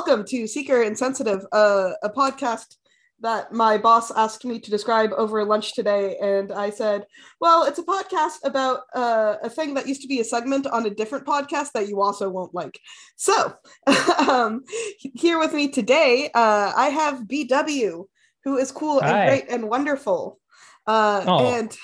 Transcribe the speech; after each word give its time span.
Welcome 0.00 0.24
to 0.28 0.46
Seeker 0.46 0.80
Insensitive, 0.80 1.44
uh, 1.52 1.90
a 2.02 2.08
podcast 2.08 2.76
that 3.20 3.52
my 3.52 3.76
boss 3.76 4.10
asked 4.10 4.46
me 4.46 4.58
to 4.58 4.70
describe 4.70 5.12
over 5.12 5.44
lunch 5.44 5.74
today. 5.74 6.16
And 6.22 6.52
I 6.52 6.70
said, 6.70 7.04
well, 7.38 7.64
it's 7.64 7.78
a 7.78 7.82
podcast 7.82 8.38
about 8.42 8.80
uh, 8.94 9.36
a 9.42 9.50
thing 9.50 9.74
that 9.74 9.86
used 9.86 10.00
to 10.00 10.08
be 10.08 10.20
a 10.20 10.24
segment 10.24 10.66
on 10.66 10.86
a 10.86 10.90
different 10.90 11.26
podcast 11.26 11.72
that 11.72 11.86
you 11.86 12.00
also 12.00 12.30
won't 12.30 12.54
like. 12.54 12.80
So, 13.16 13.52
um, 14.26 14.62
here 14.96 15.38
with 15.38 15.52
me 15.52 15.68
today, 15.68 16.30
uh, 16.32 16.72
I 16.74 16.88
have 16.88 17.24
BW, 17.24 18.06
who 18.44 18.56
is 18.56 18.72
cool 18.72 19.00
Hi. 19.02 19.08
and 19.10 19.28
great 19.28 19.50
and 19.54 19.68
wonderful. 19.68 20.40
Uh, 20.86 21.24
Oh. 21.26 21.46
And 21.58 21.76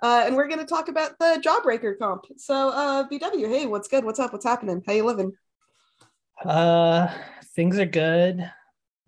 uh, 0.00 0.24
and 0.26 0.36
we're 0.36 0.48
going 0.48 0.60
to 0.60 0.66
talk 0.66 0.88
about 0.88 1.18
the 1.18 1.42
Jawbreaker 1.44 1.98
comp. 1.98 2.26
So, 2.36 2.68
uh, 2.68 3.08
BW, 3.08 3.48
hey, 3.48 3.66
what's 3.66 3.88
good? 3.88 4.04
What's 4.04 4.20
up? 4.20 4.32
What's 4.32 4.44
happening? 4.44 4.82
How 4.86 4.92
you 4.92 5.04
living? 5.04 5.32
Uh, 6.42 7.08
things 7.54 7.78
are 7.78 7.86
good. 7.86 8.40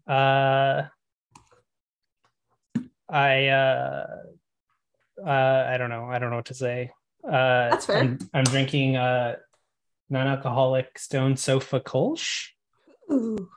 Uh, 0.07 0.85
I 3.09 3.47
uh, 3.49 4.07
uh, 5.25 5.67
I 5.69 5.77
don't 5.79 5.91
know. 5.91 6.07
I 6.07 6.19
don't 6.19 6.31
know 6.31 6.37
what 6.37 6.47
to 6.47 6.55
say. 6.55 6.93
Uh, 7.25 7.71
That's 7.71 7.87
fair. 7.87 7.99
I'm, 7.99 8.19
I'm 8.33 8.45
drinking 8.45 8.97
uh, 8.97 9.37
non-alcoholic 10.11 10.99
Stone 10.99 11.37
Sofa 11.37 11.81
Kolsch, 11.81 12.49
Ooh. 13.11 13.49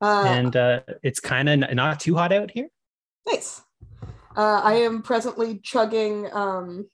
Uh, 0.00 0.24
and 0.26 0.54
uh, 0.54 0.80
it's 1.02 1.20
kind 1.20 1.48
of 1.48 1.74
not 1.74 2.00
too 2.00 2.14
hot 2.14 2.32
out 2.32 2.50
here. 2.50 2.68
Nice. 3.26 3.62
Uh, 4.36 4.60
I 4.62 4.74
am 4.74 5.02
presently 5.02 5.58
chugging. 5.58 6.28
Um, 6.32 6.88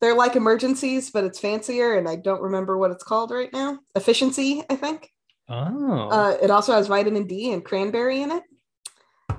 they're 0.00 0.14
like 0.14 0.36
emergencies, 0.36 1.10
but 1.10 1.24
it's 1.24 1.38
fancier, 1.38 1.94
and 1.96 2.08
I 2.08 2.16
don't 2.16 2.42
remember 2.42 2.78
what 2.78 2.90
it's 2.90 3.04
called 3.04 3.30
right 3.30 3.52
now. 3.52 3.78
Efficiency, 3.94 4.62
I 4.70 4.76
think. 4.76 5.10
Oh, 5.48 6.08
Uh, 6.08 6.36
it 6.42 6.50
also 6.50 6.72
has 6.72 6.86
vitamin 6.86 7.26
D 7.26 7.52
and 7.52 7.64
cranberry 7.64 8.22
in 8.22 8.30
it. 8.30 8.42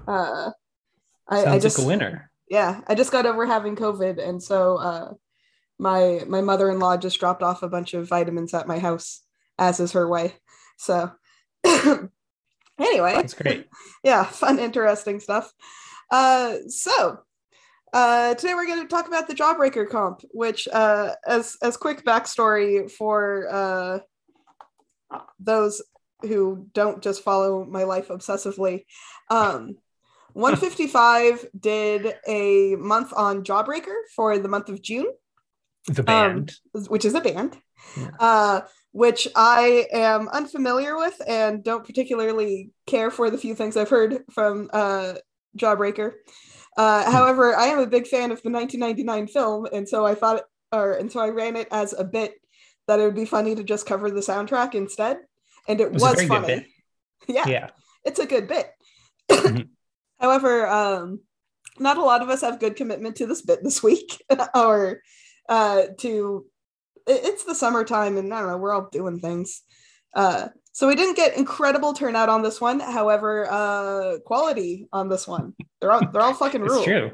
Uh, 0.08 0.52
I, 1.28 1.44
sounds 1.44 1.48
I 1.48 1.60
just 1.60 1.78
like 1.78 1.86
a 1.86 1.88
winner. 1.88 2.32
yeah, 2.50 2.82
I 2.88 2.96
just 2.96 3.12
got 3.12 3.26
over 3.26 3.46
having 3.46 3.76
COVID, 3.76 4.22
and 4.22 4.42
so 4.42 4.78
uh, 4.78 5.14
my 5.80 6.22
my 6.28 6.42
mother 6.42 6.70
in 6.70 6.80
law 6.80 6.98
just 6.98 7.20
dropped 7.20 7.44
off 7.44 7.64
a 7.64 7.70
bunch 7.70 7.94
of 7.94 8.08
vitamins 8.10 8.54
at 8.54 8.68
my 8.68 8.78
house, 8.80 9.22
as 9.58 9.80
is 9.80 9.94
her 9.94 10.08
way. 10.08 10.36
So 10.78 11.12
anyway, 11.66 13.14
That's 13.16 13.34
great. 13.34 13.68
yeah, 14.04 14.24
fun, 14.26 14.60
interesting 14.60 15.20
stuff. 15.20 15.52
Uh, 16.12 16.56
so 16.68 17.20
uh, 17.94 18.34
today 18.36 18.54
we're 18.54 18.66
going 18.68 18.82
to 18.82 18.88
talk 18.88 19.08
about 19.08 19.28
the 19.28 19.34
Jawbreaker 19.36 19.90
comp, 19.90 20.22
which, 20.32 20.68
uh, 20.72 21.14
as 21.28 21.58
as 21.62 21.78
quick 21.78 22.04
backstory 22.06 22.90
for 22.90 23.48
uh, 23.52 24.00
those 25.40 25.82
who 26.22 26.68
don't 26.74 27.02
just 27.02 27.24
follow 27.24 27.66
my 27.66 27.84
life 27.84 28.08
obsessively, 28.10 28.86
um, 29.30 29.76
155 30.34 31.46
did 31.60 32.14
a 32.28 32.76
month 32.76 33.12
on 33.16 33.44
Jawbreaker 33.44 33.96
for 34.16 34.38
the 34.38 34.48
month 34.48 34.70
of 34.70 34.82
June 34.82 35.08
The 35.88 36.02
Um, 36.02 36.06
band. 36.06 36.54
which 36.88 37.04
is 37.06 37.16
a 37.16 37.22
band, 37.22 37.58
Yeah. 37.98 38.10
uh, 38.20 38.62
which 38.94 39.28
I 39.36 39.88
am 39.92 40.30
unfamiliar 40.30 40.96
with 40.96 41.20
and 41.28 41.64
don't 41.64 41.86
particularly 41.86 42.72
care 42.86 43.10
for 43.12 43.30
the 43.30 43.38
few 43.38 43.56
things 43.56 43.76
I've 43.76 43.90
heard 43.90 44.24
from 44.32 44.70
uh, 44.72 45.16
Jawbreaker. 45.58 46.14
Uh, 46.82 47.04
Hmm. 47.06 47.12
However, 47.12 47.56
I 47.56 47.66
am 47.68 47.80
a 47.80 47.86
big 47.96 48.08
fan 48.08 48.32
of 48.32 48.42
the 48.42 48.50
1999 48.50 49.28
film, 49.28 49.68
and 49.76 49.88
so 49.88 50.06
I 50.06 50.16
thought, 50.16 50.42
or 50.72 50.94
and 50.94 51.12
so 51.12 51.20
I 51.20 51.30
ran 51.30 51.56
it 51.56 51.68
as 51.72 51.94
a 51.94 52.04
bit 52.04 52.34
that 52.88 53.00
it 53.00 53.04
would 53.06 53.16
be 53.24 53.26
funny 53.26 53.54
to 53.56 53.64
just 53.64 53.86
cover 53.86 54.10
the 54.10 54.22
soundtrack 54.22 54.74
instead, 54.74 55.18
and 55.68 55.80
it, 55.80 55.88
It 55.88 55.94
was, 55.94 56.02
was 56.02 56.14
a 56.14 56.16
very 56.16 56.28
good 56.28 56.42
funny. 56.48 56.68
Yeah, 57.38 57.48
yeah. 57.48 57.68
it's 58.04 58.20
a 58.20 58.26
good 58.26 58.48
bit. 58.48 58.68
Mhm. 59.30 59.70
However, 60.20 60.68
um, 60.68 61.20
not 61.80 61.98
a 61.98 62.04
lot 62.04 62.22
of 62.24 62.30
us 62.30 62.42
have 62.42 62.60
good 62.60 62.76
commitment 62.76 63.16
to 63.18 63.26
this 63.28 63.42
bit 63.44 63.64
this 63.64 63.82
week, 63.84 64.10
or 64.56 65.02
uh, 65.50 65.84
to 66.00 66.46
it- 67.08 67.26
it's 67.30 67.44
the 67.46 67.56
summertime, 67.56 68.18
and 68.18 68.34
I 68.34 68.40
don't 68.40 68.50
know, 68.50 68.58
we're 68.58 68.74
all 68.74 68.90
doing 68.92 69.20
things. 69.20 69.62
Uh, 70.16 70.50
so 70.72 70.88
we 70.88 70.96
didn't 70.96 71.16
get 71.16 71.38
incredible 71.38 71.94
turnout 71.94 72.30
on 72.30 72.42
this 72.42 72.62
one. 72.62 72.80
However, 72.80 73.48
uh, 73.50 74.20
quality 74.26 74.88
on 74.94 75.10
this 75.10 75.28
one, 75.28 75.54
they're 75.80 75.92
all 75.92 76.08
they're 76.12 76.22
all 76.22 76.34
fucking 76.34 76.62
rules. 76.62 76.78
It's 76.78 76.86
true. 76.86 77.12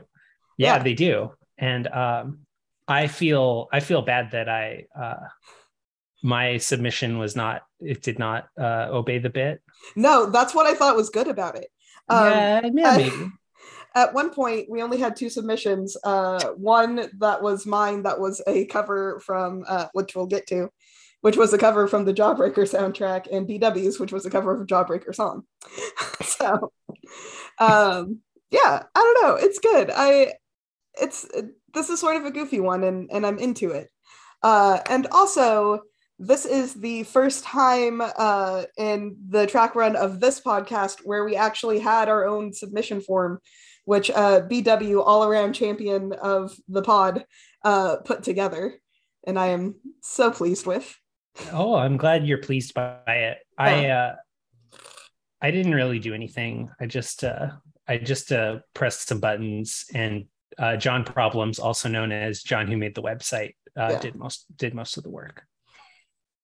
Yeah, 0.57 0.77
Yeah. 0.77 0.83
they 0.83 0.93
do. 0.93 1.31
And 1.57 1.87
um 1.87 2.39
I 2.87 3.07
feel 3.07 3.67
I 3.71 3.79
feel 3.79 4.01
bad 4.01 4.31
that 4.31 4.47
I 4.47 4.85
uh 4.99 5.27
my 6.23 6.57
submission 6.57 7.17
was 7.17 7.35
not 7.35 7.61
it 7.79 8.01
did 8.01 8.17
not 8.19 8.47
uh 8.59 8.87
obey 8.91 9.19
the 9.19 9.29
bit. 9.29 9.61
No, 9.95 10.27
that's 10.27 10.53
what 10.55 10.65
I 10.65 10.73
thought 10.73 10.95
was 10.95 11.09
good 11.09 11.27
about 11.27 11.55
it. 11.57 11.67
Um, 12.09 12.23
yeah, 12.23 12.61
yeah, 12.63 12.69
maybe. 12.97 13.31
at 13.95 14.13
one 14.13 14.29
point 14.29 14.69
we 14.69 14.81
only 14.81 14.97
had 14.97 15.15
two 15.15 15.29
submissions 15.29 15.97
uh 16.03 16.49
one 16.55 17.09
that 17.19 17.41
was 17.41 17.65
mine 17.65 18.03
that 18.03 18.19
was 18.19 18.41
a 18.47 18.65
cover 18.65 19.19
from 19.25 19.63
uh 19.67 19.87
which 19.93 20.15
we'll 20.15 20.25
get 20.27 20.45
to 20.47 20.69
which 21.21 21.37
was 21.37 21.53
a 21.53 21.57
cover 21.57 21.87
from 21.87 22.05
the 22.05 22.13
jawbreaker 22.13 22.63
soundtrack 22.69 23.27
and 23.31 23.47
bw's 23.47 23.99
which 23.99 24.11
was 24.11 24.25
a 24.25 24.29
cover 24.29 24.53
of 24.53 24.61
a 24.61 24.65
jawbreaker 24.65 25.13
song 25.13 25.43
so 26.21 26.71
um 27.59 28.19
yeah 28.51 28.83
i 28.95 28.99
don't 28.99 29.23
know 29.23 29.35
it's 29.35 29.59
good 29.59 29.91
i 29.93 30.33
it's 30.99 31.27
this 31.73 31.89
is 31.89 31.99
sort 31.99 32.15
of 32.15 32.25
a 32.25 32.31
goofy 32.31 32.59
one 32.59 32.83
and 32.83 33.09
and 33.11 33.25
i'm 33.25 33.39
into 33.39 33.71
it 33.71 33.89
uh 34.43 34.79
and 34.89 35.07
also 35.07 35.81
this 36.19 36.45
is 36.45 36.73
the 36.73 37.03
first 37.03 37.43
time 37.43 38.01
uh, 38.01 38.63
in 38.75 39.15
the 39.29 39.45
track 39.45 39.75
run 39.75 39.95
of 39.95 40.19
this 40.19 40.41
podcast 40.41 41.01
where 41.03 41.23
we 41.23 41.35
actually 41.35 41.77
had 41.77 42.09
our 42.09 42.25
own 42.25 42.51
submission 42.51 43.01
form 43.01 43.39
which 43.87 44.11
uh, 44.11 44.41
BW, 44.41 45.01
all 45.01 45.23
around 45.23 45.53
champion 45.53 46.11
of 46.11 46.53
the 46.67 46.81
pod, 46.81 47.23
uh, 47.63 47.95
put 48.03 48.21
together. 48.21 48.73
And 49.25 49.39
I 49.39 49.47
am 49.47 49.75
so 50.01 50.29
pleased 50.29 50.65
with. 50.65 50.93
Oh, 51.51 51.75
I'm 51.75 51.97
glad 51.97 52.25
you're 52.25 52.37
pleased 52.39 52.73
by 52.73 52.99
it. 53.07 53.37
I 53.57 53.87
uh 53.89 54.15
I 55.41 55.51
didn't 55.51 55.75
really 55.75 55.99
do 55.99 56.13
anything. 56.13 56.69
I 56.79 56.85
just 56.87 57.23
uh 57.23 57.49
I 57.87 57.97
just 57.97 58.31
uh 58.31 58.59
pressed 58.73 59.07
some 59.07 59.19
buttons 59.19 59.85
and 59.93 60.25
uh 60.57 60.77
John 60.77 61.03
Problems, 61.03 61.59
also 61.59 61.89
known 61.89 62.11
as 62.11 62.41
John 62.43 62.67
who 62.67 62.77
made 62.77 62.95
the 62.95 63.03
website, 63.03 63.55
uh 63.79 63.89
Yeah. 63.91 63.99
did 63.99 64.15
most 64.15 64.45
did 64.57 64.73
most 64.73 64.97
of 64.97 65.03
the 65.03 65.09
work. 65.09 65.43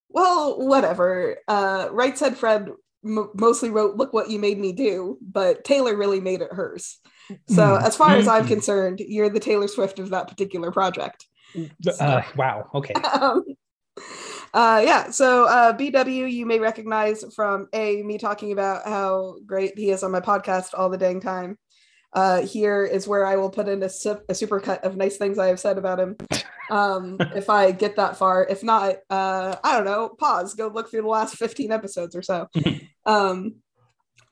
Well, 0.09 0.59
whatever. 0.59 1.37
Uh, 1.47 1.87
right 1.91 2.15
said 2.15 2.37
Fred 2.37 2.69
m- 3.03 3.31
mostly 3.33 3.71
wrote, 3.71 3.95
Look 3.97 4.13
what 4.13 4.29
you 4.29 4.37
made 4.37 4.59
me 4.59 4.71
do, 4.71 5.17
but 5.21 5.63
Taylor 5.63 5.95
really 5.97 6.19
made 6.21 6.41
it 6.41 6.53
hers. 6.53 6.99
So, 7.49 7.63
Mm. 7.63 7.81
as 7.83 7.95
far 7.97 8.15
as 8.17 8.27
I'm 8.27 8.45
Mm. 8.45 8.49
concerned, 8.49 8.99
you're 8.99 9.29
the 9.29 9.39
Taylor 9.39 9.67
Swift 9.67 9.97
of 9.97 10.11
that 10.11 10.27
particular 10.27 10.71
project. 10.71 11.25
Uh, 11.99 12.21
wow. 12.35 12.69
Okay. 12.75 12.93
um, 13.19 13.43
uh, 14.53 14.81
yeah, 14.85 15.09
so 15.09 15.45
uh, 15.45 15.75
BW, 15.75 16.31
you 16.31 16.45
may 16.45 16.59
recognize 16.59 17.23
from 17.35 17.67
A, 17.73 18.03
me 18.03 18.17
talking 18.17 18.51
about 18.51 18.85
how 18.85 19.37
great 19.45 19.77
he 19.77 19.89
is 19.89 20.03
on 20.03 20.11
my 20.11 20.19
podcast 20.19 20.69
all 20.77 20.89
the 20.89 20.97
dang 20.97 21.19
time. 21.19 21.57
Uh, 22.13 22.41
here 22.41 22.85
is 22.85 23.07
where 23.07 23.25
I 23.25 23.35
will 23.37 23.49
put 23.49 23.67
in 23.67 23.81
a, 23.81 23.89
su- 23.89 24.21
a 24.29 24.33
supercut 24.33 24.81
of 24.81 24.95
nice 24.95 25.17
things 25.17 25.39
I 25.39 25.47
have 25.47 25.59
said 25.59 25.79
about 25.79 25.99
him. 25.99 26.15
Um, 26.69 27.17
if 27.35 27.49
I 27.49 27.71
get 27.71 27.95
that 27.95 28.17
far, 28.17 28.45
if 28.47 28.63
not, 28.63 28.97
uh, 29.09 29.55
I 29.63 29.75
don't 29.75 29.85
know, 29.85 30.09
pause, 30.09 30.53
go 30.53 30.67
look 30.67 30.91
through 30.91 31.01
the 31.01 31.07
last 31.07 31.35
15 31.35 31.71
episodes 31.71 32.15
or 32.15 32.21
so. 32.21 32.47
um, 33.07 33.55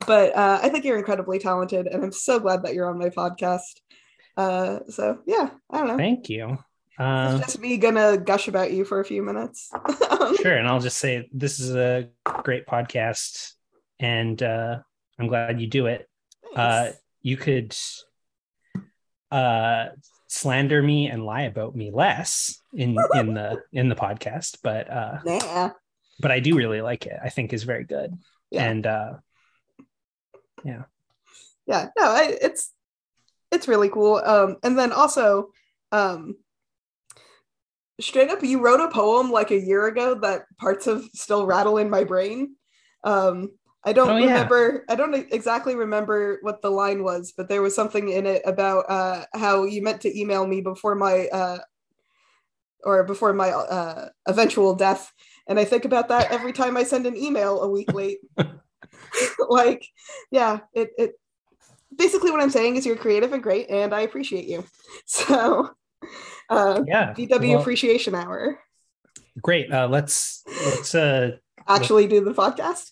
but 0.06 0.36
uh, 0.36 0.60
I 0.62 0.68
think 0.68 0.84
you're 0.84 0.98
incredibly 0.98 1.40
talented, 1.40 1.86
and 1.88 2.04
I'm 2.04 2.12
so 2.12 2.38
glad 2.38 2.62
that 2.62 2.74
you're 2.74 2.88
on 2.88 2.98
my 2.98 3.08
podcast. 3.08 3.80
Uh, 4.36 4.80
so 4.88 5.18
yeah, 5.26 5.50
I 5.70 5.78
don't 5.78 5.88
know. 5.88 5.96
Thank 5.96 6.28
you. 6.28 6.58
Uh, 6.98 7.38
It's 7.38 7.46
just 7.46 7.60
me 7.60 7.76
gonna 7.78 8.16
gush 8.18 8.48
about 8.48 8.72
you 8.72 8.84
for 8.84 9.00
a 9.00 9.04
few 9.04 9.22
minutes. 9.22 9.70
sure 10.40 10.56
and 10.56 10.66
i'll 10.68 10.80
just 10.80 10.98
say 10.98 11.28
this 11.32 11.60
is 11.60 11.74
a 11.74 12.08
great 12.24 12.66
podcast 12.66 13.52
and 14.00 14.42
uh 14.42 14.78
i'm 15.18 15.26
glad 15.26 15.60
you 15.60 15.66
do 15.66 15.86
it 15.86 16.08
uh 16.56 16.88
you 17.20 17.36
could 17.36 17.76
uh 19.30 19.86
slander 20.28 20.82
me 20.82 21.08
and 21.08 21.24
lie 21.24 21.42
about 21.42 21.74
me 21.76 21.90
less 21.92 22.60
in 22.74 22.96
in 23.14 23.34
the 23.34 23.62
in 23.72 23.88
the 23.88 23.94
podcast 23.94 24.58
but 24.62 24.90
uh 24.90 25.70
but 26.20 26.30
i 26.30 26.40
do 26.40 26.56
really 26.56 26.80
like 26.80 27.06
it 27.06 27.18
i 27.22 27.28
think 27.28 27.52
is 27.52 27.62
very 27.64 27.84
good 27.84 28.12
Yeah. 28.50 28.64
and 28.70 28.86
uh 28.86 29.12
yeah, 30.64 30.82
Yeah, 31.66 31.88
no, 31.98 32.04
I, 32.04 32.36
it's 32.40 32.72
it's 33.50 33.66
really 33.68 33.88
cool. 33.88 34.16
Um, 34.24 34.56
and 34.62 34.78
then 34.78 34.92
also, 34.92 35.48
um, 35.90 36.36
straight 38.00 38.30
up, 38.30 38.42
you 38.42 38.60
wrote 38.60 38.80
a 38.80 38.88
poem 38.88 39.30
like 39.30 39.50
a 39.50 39.60
year 39.60 39.86
ago 39.86 40.14
that 40.16 40.42
parts 40.58 40.86
of 40.86 41.04
still 41.14 41.46
rattle 41.46 41.78
in 41.78 41.90
my 41.90 42.04
brain. 42.04 42.56
Um, 43.04 43.50
I 43.84 43.92
don't 43.92 44.10
Oh, 44.10 44.16
yeah. 44.18 44.26
remember. 44.26 44.84
I 44.88 44.94
don't 44.94 45.14
exactly 45.14 45.74
remember 45.74 46.38
what 46.42 46.62
the 46.62 46.70
line 46.70 47.02
was, 47.02 47.32
but 47.36 47.48
there 47.48 47.62
was 47.62 47.74
something 47.74 48.08
in 48.08 48.26
it 48.26 48.42
about 48.44 48.88
uh, 48.88 49.24
how 49.34 49.64
you 49.64 49.82
meant 49.82 50.00
to 50.02 50.18
email 50.20 50.46
me 50.46 50.60
before 50.60 50.94
my 50.94 51.26
uh, 51.28 51.58
or 52.84 53.04
before 53.04 53.32
my 53.32 53.50
uh, 53.50 54.08
eventual 54.26 54.74
death, 54.74 55.12
And 55.46 55.58
I 55.58 55.64
think 55.64 55.84
about 55.84 56.08
that 56.08 56.32
every 56.32 56.52
time 56.52 56.76
I 56.76 56.82
send 56.82 57.06
an 57.06 57.16
email 57.16 57.60
a 57.60 57.68
week 57.68 57.92
late. 57.92 58.18
like, 59.48 59.86
yeah, 60.30 60.60
it, 60.74 60.90
it 60.98 61.12
basically 61.96 62.30
what 62.30 62.40
I'm 62.40 62.50
saying 62.50 62.76
is 62.76 62.86
you're 62.86 62.96
creative 62.96 63.32
and 63.32 63.42
great, 63.42 63.70
and 63.70 63.94
I 63.94 64.00
appreciate 64.00 64.46
you. 64.46 64.64
So, 65.06 65.70
uh, 66.48 66.82
yeah, 66.86 67.14
BW 67.14 67.50
well, 67.50 67.60
Appreciation 67.60 68.14
Hour. 68.14 68.58
Great. 69.40 69.72
Uh, 69.72 69.88
let's 69.88 70.42
let's 70.46 70.94
uh, 70.94 71.32
actually 71.68 72.06
do 72.06 72.24
the 72.24 72.32
podcast. 72.34 72.90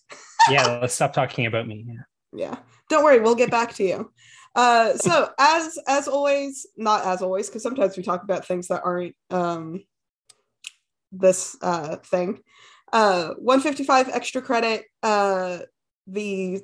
yeah, 0.50 0.78
let's 0.80 0.94
stop 0.94 1.12
talking 1.12 1.46
about 1.46 1.66
me. 1.66 1.84
Yeah. 1.86 2.02
Yeah, 2.32 2.56
don't 2.88 3.04
worry, 3.04 3.20
we'll 3.20 3.34
get 3.34 3.50
back 3.50 3.74
to 3.74 3.84
you. 3.84 4.12
Uh, 4.54 4.96
so 4.96 5.30
as 5.38 5.78
as 5.86 6.08
always, 6.08 6.66
not 6.76 7.04
as 7.04 7.22
always, 7.22 7.48
because 7.48 7.62
sometimes 7.62 7.96
we 7.96 8.02
talk 8.02 8.22
about 8.22 8.46
things 8.46 8.68
that 8.68 8.82
aren't 8.84 9.14
um, 9.30 9.82
this 11.12 11.56
uh, 11.62 11.96
thing. 11.96 12.40
Uh, 12.92 13.34
155 13.38 14.08
extra 14.08 14.42
credit. 14.42 14.84
Uh, 15.02 15.58
the 16.06 16.60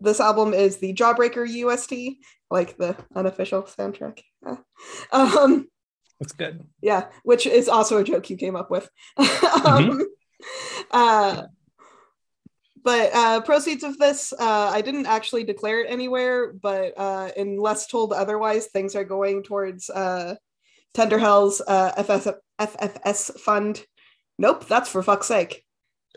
this 0.00 0.20
album 0.20 0.54
is 0.54 0.76
the 0.76 0.94
Jawbreaker 0.94 1.48
UST, 1.48 2.18
like 2.50 2.76
the 2.76 2.96
unofficial 3.14 3.62
soundtrack. 3.62 4.20
Um, 5.12 5.66
That's 6.20 6.32
good. 6.32 6.64
Yeah, 6.82 7.06
which 7.22 7.46
is 7.46 7.68
also 7.68 7.98
a 7.98 8.04
joke 8.04 8.28
you 8.30 8.36
came 8.36 8.56
up 8.56 8.70
with. 8.70 8.88
um, 9.16 9.26
mm-hmm. 9.26 10.02
uh, 10.90 11.42
but 12.82 13.14
uh, 13.14 13.40
proceeds 13.42 13.84
of 13.84 13.98
this, 13.98 14.32
uh, 14.32 14.70
I 14.72 14.80
didn't 14.80 15.06
actually 15.06 15.44
declare 15.44 15.80
it 15.80 15.90
anywhere, 15.90 16.52
but 16.52 16.94
uh, 16.96 17.30
unless 17.36 17.86
told 17.86 18.12
otherwise, 18.12 18.66
things 18.66 18.96
are 18.96 19.04
going 19.04 19.42
towards 19.42 19.90
uh, 19.90 20.34
Tender 20.94 21.18
Hell's 21.18 21.60
uh, 21.60 21.92
FS- 21.96 22.38
FFS 22.58 23.38
fund. 23.40 23.84
Nope, 24.38 24.66
that's 24.66 24.88
for 24.88 25.02
fuck's 25.02 25.26
sake. 25.26 25.64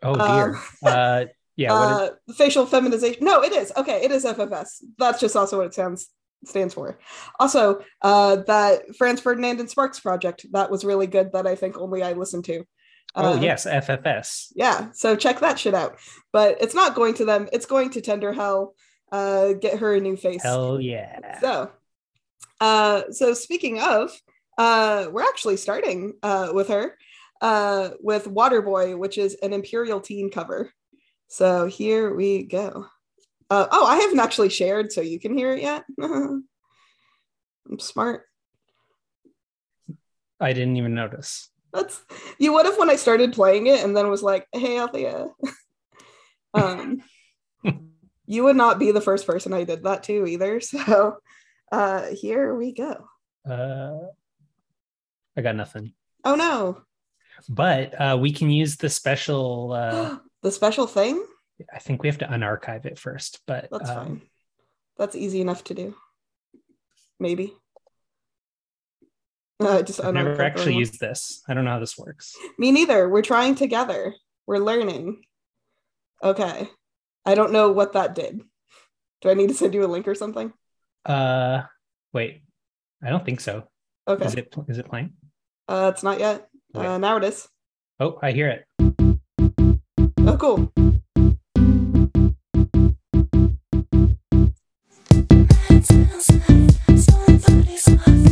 Oh 0.02 0.16
dear. 0.16 0.56
Um, 0.56 0.62
uh, 0.86 1.26
yeah. 1.56 1.74
Uh, 1.74 2.10
facial 2.36 2.66
feminization. 2.66 3.24
No, 3.24 3.44
it 3.44 3.54
is. 3.54 3.72
Okay, 3.78 4.04
it 4.04 4.12
is 4.12 4.26
FFS. 4.26 4.84
That's 4.98 5.20
just 5.20 5.36
also 5.36 5.58
what 5.58 5.68
it 5.68 5.74
sounds 5.74 6.10
stands 6.46 6.74
for. 6.74 7.00
Also, 7.40 7.82
uh, 8.02 8.38
that 8.48 8.96
Franz 8.96 9.22
Ferdinand 9.22 9.60
and 9.60 9.70
Sparks 9.70 10.00
project 10.00 10.46
that 10.52 10.72
was 10.72 10.86
really 10.86 11.08
good. 11.08 11.32
That 11.34 11.48
I 11.48 11.56
think 11.56 11.78
only 11.78 12.04
I 12.04 12.14
listened 12.14 12.46
to. 12.46 12.60
Uh, 13.14 13.34
oh 13.36 13.42
yes, 13.42 13.66
FFS. 13.66 14.52
Yeah, 14.56 14.92
so 14.94 15.16
check 15.16 15.40
that 15.40 15.60
shit 15.60 15.74
out. 15.74 15.98
But 16.32 16.58
it's 16.62 16.76
not 16.76 16.96
going 16.96 17.14
to 17.16 17.26
them. 17.26 17.50
It's 17.52 17.66
going 17.66 17.90
to 17.92 18.02
Tender 18.02 18.34
Hell. 18.34 18.76
Uh, 19.12 19.54
get 19.54 19.80
her 19.80 19.94
a 19.96 20.00
new 20.00 20.16
face. 20.16 20.42
Hell 20.42 20.80
yeah. 20.80 21.40
So, 21.42 21.72
uh, 22.62 23.02
so 23.12 23.34
speaking 23.34 23.82
of, 23.82 24.12
uh, 24.58 25.08
we're 25.12 25.24
actually 25.24 25.58
starting 25.58 26.14
uh 26.24 26.52
with 26.54 26.70
her, 26.70 26.98
uh, 27.42 27.90
with 28.00 28.26
Waterboy, 28.26 28.98
which 28.98 29.18
is 29.18 29.36
an 29.36 29.52
Imperial 29.52 30.00
Teen 30.00 30.30
cover. 30.32 30.72
So 31.28 31.66
here 31.66 32.14
we 32.14 32.44
go. 32.44 32.88
Uh, 33.52 33.68
oh, 33.70 33.86
I 33.86 33.98
haven't 33.98 34.22
actually 34.22 34.48
shared, 34.48 34.94
so 34.94 35.02
you 35.02 35.20
can 35.20 35.38
hear 35.38 35.52
it 35.52 35.62
yet. 35.62 35.84
I'm 36.02 36.46
smart. 37.80 38.24
I 40.40 40.54
didn't 40.54 40.78
even 40.78 40.96
notice. 40.96 41.50
That's 41.74 42.02
you 42.40 42.54
would 42.54 42.66
have 42.66 42.78
when 42.78 42.90
I 42.90 42.96
started 42.96 43.34
playing 43.34 43.68
it, 43.68 43.84
and 43.84 43.96
then 43.96 44.10
was 44.10 44.24
like, 44.24 44.48
"Hey, 44.54 44.80
Althea." 44.80 45.28
um, 46.54 47.02
you 48.26 48.46
would 48.46 48.56
not 48.56 48.80
be 48.80 48.94
the 48.94 49.02
first 49.02 49.28
person 49.28 49.52
I 49.52 49.66
did 49.66 49.84
that 49.84 50.04
to 50.04 50.26
either. 50.26 50.62
So, 50.62 51.18
uh, 51.74 52.06
here 52.14 52.56
we 52.56 52.72
go. 52.72 53.06
Uh, 53.46 54.12
I 55.36 55.42
got 55.42 55.58
nothing. 55.58 55.92
Oh 56.24 56.36
no! 56.36 56.84
But 57.50 58.00
uh, 58.00 58.18
we 58.18 58.32
can 58.32 58.50
use 58.50 58.78
the 58.78 58.90
special. 58.90 59.74
Uh, 59.74 60.20
the 60.42 60.52
special 60.54 60.88
thing. 60.88 61.22
I 61.74 61.80
think 61.80 62.04
we 62.04 62.10
have 62.10 62.20
to 62.20 62.28
unarchive 62.28 62.86
it 62.86 63.00
first, 63.00 63.40
but 63.48 63.68
that's 63.72 63.90
um, 63.90 63.96
fine. 63.96 64.22
That's 64.98 65.16
easy 65.16 65.42
enough 65.42 65.64
to 65.66 65.74
do. 65.74 65.96
Maybe. 67.20 67.54
Uh, 69.62 69.84
just 69.84 70.04
I've 70.04 70.16
never 70.16 70.42
actually 70.42 70.76
used 70.76 71.00
this. 71.00 71.44
I 71.48 71.54
don't 71.54 71.66
know 71.66 71.70
how 71.70 71.80
this 71.80 71.96
works. 71.96 72.36
Me 72.58 72.72
neither. 72.72 73.08
We're 73.08 73.22
trying 73.22 73.54
together. 73.54 74.16
We're 74.48 74.58
learning. 74.58 75.22
Okay. 76.24 76.68
I 77.28 77.36
don't 77.36 77.52
know 77.52 77.72
what 77.72 77.94
that 77.94 78.16
did. 78.16 78.42
Do 79.22 79.30
I 79.30 79.36
need 79.36 79.50
to 79.50 79.54
send 79.54 79.76
you 79.76 79.86
a 79.86 79.88
link 79.88 80.08
or 80.08 80.16
something? 80.16 80.52
Uh, 81.06 81.62
wait. 82.12 82.42
I 83.04 83.10
don't 83.12 83.24
think 83.24 83.40
so. 83.40 83.68
Okay. 84.08 84.26
Is 84.26 84.34
it 84.34 84.54
is 84.68 84.80
it 84.80 84.90
playing? 84.90 85.14
Uh, 85.68 85.92
it's 85.94 86.02
not 86.02 86.20
yet. 86.20 86.48
Uh, 86.74 86.98
now 86.98 87.18
it 87.18 87.24
is. 87.24 87.48
Oh, 88.00 88.18
I 88.22 88.32
hear 88.32 88.48
it. 88.48 88.66
Oh, 90.20 90.38
cool. 90.38 90.74
Sun's, 96.22 96.78
sun's, 97.06 97.82
sun's, 97.82 98.31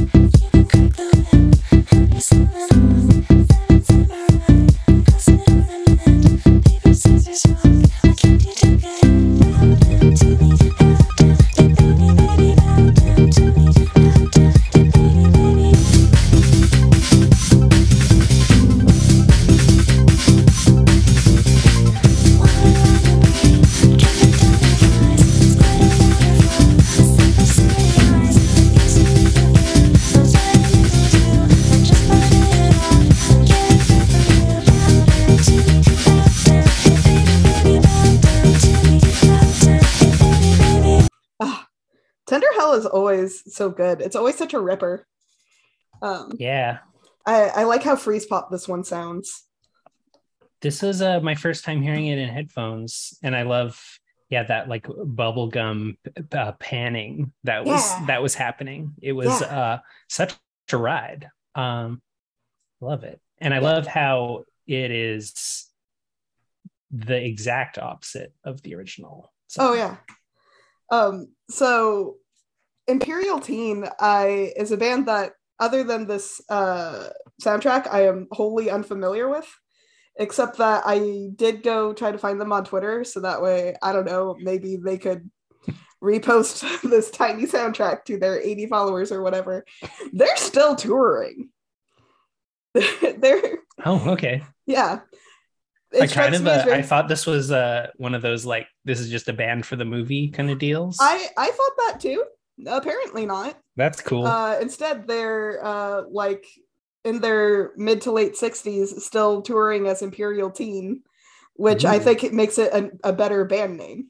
is 42.80 42.86
always 42.86 43.54
so 43.54 43.70
good. 43.70 44.02
It's 44.02 44.16
always 44.16 44.38
such 44.38 44.54
a 44.54 44.60
ripper. 44.60 45.06
Um, 46.02 46.32
yeah. 46.40 46.80
I, 47.26 47.50
I 47.50 47.64
like 47.64 47.84
how 47.84 47.96
Freezepop 47.96 48.50
this 48.50 48.68
one 48.68 48.84
sounds. 48.84 49.44
This 50.62 50.82
was 50.82 51.02
uh, 51.02 51.20
my 51.22 51.36
first 51.36 51.64
time 51.64 51.82
hearing 51.82 52.08
it 52.08 52.18
in 52.18 52.30
headphones, 52.30 53.18
and 53.24 53.36
I 53.36 53.44
love 53.44 53.80
yeah 54.30 54.44
that 54.44 54.68
like 54.68 54.86
bubblegum 54.86 55.96
uh, 56.34 56.52
panning 56.54 57.32
that 57.46 57.66
was 57.66 57.92
yeah. 57.92 58.06
that 58.08 58.22
was 58.22 58.36
happening. 58.36 58.94
It 59.02 59.14
was 59.14 59.42
yeah. 59.42 59.60
uh, 59.60 59.80
such 60.10 60.36
a 60.72 60.78
ride. 60.78 61.30
Um, 61.56 62.02
love 62.82 63.04
it, 63.04 63.22
and 63.40 63.54
I 63.54 63.60
love 63.60 63.88
how 63.88 64.44
it 64.68 64.92
is 64.92 65.68
the 66.92 67.24
exact 67.24 67.78
opposite 67.78 68.34
of 68.44 68.62
the 68.62 68.76
original. 68.76 69.32
So. 69.48 69.70
Oh 69.70 69.74
yeah. 69.74 69.98
Um, 70.92 71.28
so 71.50 72.16
Imperial 72.90 73.40
Teen 73.40 73.86
I 74.00 74.52
is 74.56 74.72
a 74.72 74.78
band 74.78 75.08
that 75.08 75.34
other 75.60 75.84
than 75.84 76.08
this 76.08 76.42
uh, 76.50 77.10
soundtrack 77.42 77.88
I 77.92 78.08
am 78.08 78.28
wholly 78.32 78.70
unfamiliar 78.70 79.30
with 79.30 79.48
except 80.18 80.58
that 80.58 80.84
I 80.86 81.30
did 81.36 81.64
go 81.64 81.94
try 81.94 82.12
to 82.12 82.18
find 82.18 82.42
them 82.42 82.52
on 82.52 82.66
Twitter 82.66 83.04
so 83.04 83.22
that 83.22 83.42
way 83.42 83.76
I 83.82 83.94
don't 83.94 84.06
know 84.06 84.36
maybe 84.40 84.76
they 84.76 84.98
could 84.98 85.30
repost 86.04 86.82
this 86.90 87.12
tiny 87.12 87.46
soundtrack 87.46 88.06
to 88.06 88.18
their 88.18 88.42
80 88.42 88.68
followers 88.68 89.12
or 89.12 89.22
whatever 89.22 89.66
they're 90.14 90.38
still 90.38 90.76
touring 90.76 91.50
they're 92.74 93.60
oh 93.86 94.12
okay 94.12 94.44
yeah 94.66 95.00
it 95.92 96.04
I 96.04 96.08
kind 96.08 96.36
of 96.36 96.46
uh. 96.46 96.66
I 96.70 96.82
thought 96.82 97.08
this 97.08 97.26
was 97.26 97.52
uh, 97.52 97.88
one 97.98 98.14
of 98.14 98.22
those 98.22 98.46
like 98.46 98.68
this 98.86 99.00
is 99.00 99.10
just 99.10 99.28
a 99.28 99.34
band 99.34 99.66
for 99.66 99.76
the 99.76 99.86
movie 99.86 100.30
kind 100.30 100.52
of 100.52 100.60
deals. 100.60 100.98
I 101.02 101.30
I 101.36 101.48
thought 101.48 101.72
that 101.78 102.00
too. 102.00 102.24
Apparently 102.68 103.26
not. 103.26 103.58
That's 103.76 104.02
cool. 104.02 104.26
Uh, 104.26 104.60
instead, 104.60 105.08
they're 105.08 105.64
uh, 105.64 106.04
like 106.10 106.46
in 107.06 107.22
their 107.22 107.72
mid 107.78 108.02
to 108.02 108.12
late 108.12 108.34
60s, 108.34 109.00
still 109.00 109.42
touring 109.42 109.88
as 109.88 110.02
Imperial 110.02 110.52
Teen, 110.52 111.04
which 111.54 111.86
Ooh. 111.86 111.90
I 111.90 112.00
think 112.00 112.24
it 112.24 112.34
makes 112.34 112.58
it 112.58 112.74
a, 112.74 112.92
a 113.10 113.14
better 113.14 113.46
band 113.46 113.78
name. 113.78 114.08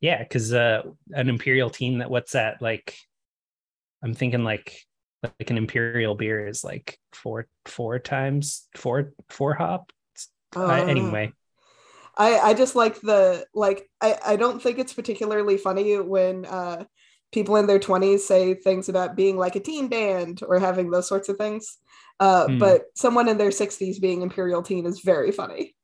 Yeah, 0.00 0.22
because 0.22 0.52
uh, 0.52 0.82
an 1.12 1.28
Imperial 1.28 1.70
Teen 1.70 1.98
that 1.98 2.10
what's 2.10 2.32
that 2.32 2.60
like? 2.60 2.96
I'm 4.02 4.14
thinking 4.14 4.44
like 4.44 4.84
like 5.22 5.50
an 5.50 5.56
imperial 5.56 6.14
beer 6.14 6.46
is 6.46 6.62
like 6.62 6.98
four 7.12 7.46
four 7.64 7.98
times 7.98 8.68
four 8.76 9.14
four 9.30 9.54
hop. 9.54 9.92
Uh, 10.54 10.68
anyway, 10.72 11.32
I 12.16 12.38
I 12.38 12.54
just 12.54 12.76
like 12.76 13.00
the 13.00 13.46
like 13.54 13.88
I 14.00 14.18
I 14.26 14.36
don't 14.36 14.62
think 14.62 14.78
it's 14.78 14.92
particularly 14.92 15.56
funny 15.56 15.98
when 15.98 16.44
uh 16.44 16.84
people 17.34 17.56
in 17.56 17.66
their 17.66 17.80
20s 17.80 18.20
say 18.20 18.54
things 18.54 18.88
about 18.88 19.16
being 19.16 19.36
like 19.36 19.56
a 19.56 19.60
teen 19.60 19.88
band 19.88 20.40
or 20.46 20.60
having 20.60 20.90
those 20.90 21.08
sorts 21.08 21.28
of 21.28 21.36
things. 21.36 21.78
Uh, 22.20 22.46
Hmm. 22.46 22.58
But 22.58 22.84
someone 22.94 23.28
in 23.28 23.38
their 23.38 23.50
60s 23.50 24.00
being 24.00 24.22
Imperial 24.22 24.62
Teen 24.62 24.86
is 24.86 25.00
very 25.00 25.32
funny. 25.32 25.74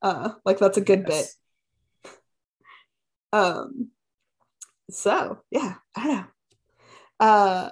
Uh, 0.00 0.30
like 0.46 0.58
that's 0.58 0.78
a 0.78 0.82
good 0.82 1.04
bit. 1.04 1.26
Um, 3.32 3.90
so 4.90 5.40
yeah, 5.50 5.74
I 5.94 6.04
don't 6.04 6.16
know. 6.16 6.24
Uh, 7.20 7.70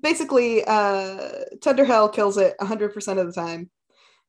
basically, 0.00 0.62
uh, 0.64 1.30
Tender 1.62 1.86
Hell 1.86 2.10
kills 2.10 2.36
it 2.36 2.54
100% 2.60 3.18
of 3.18 3.26
the 3.26 3.32
time. 3.32 3.70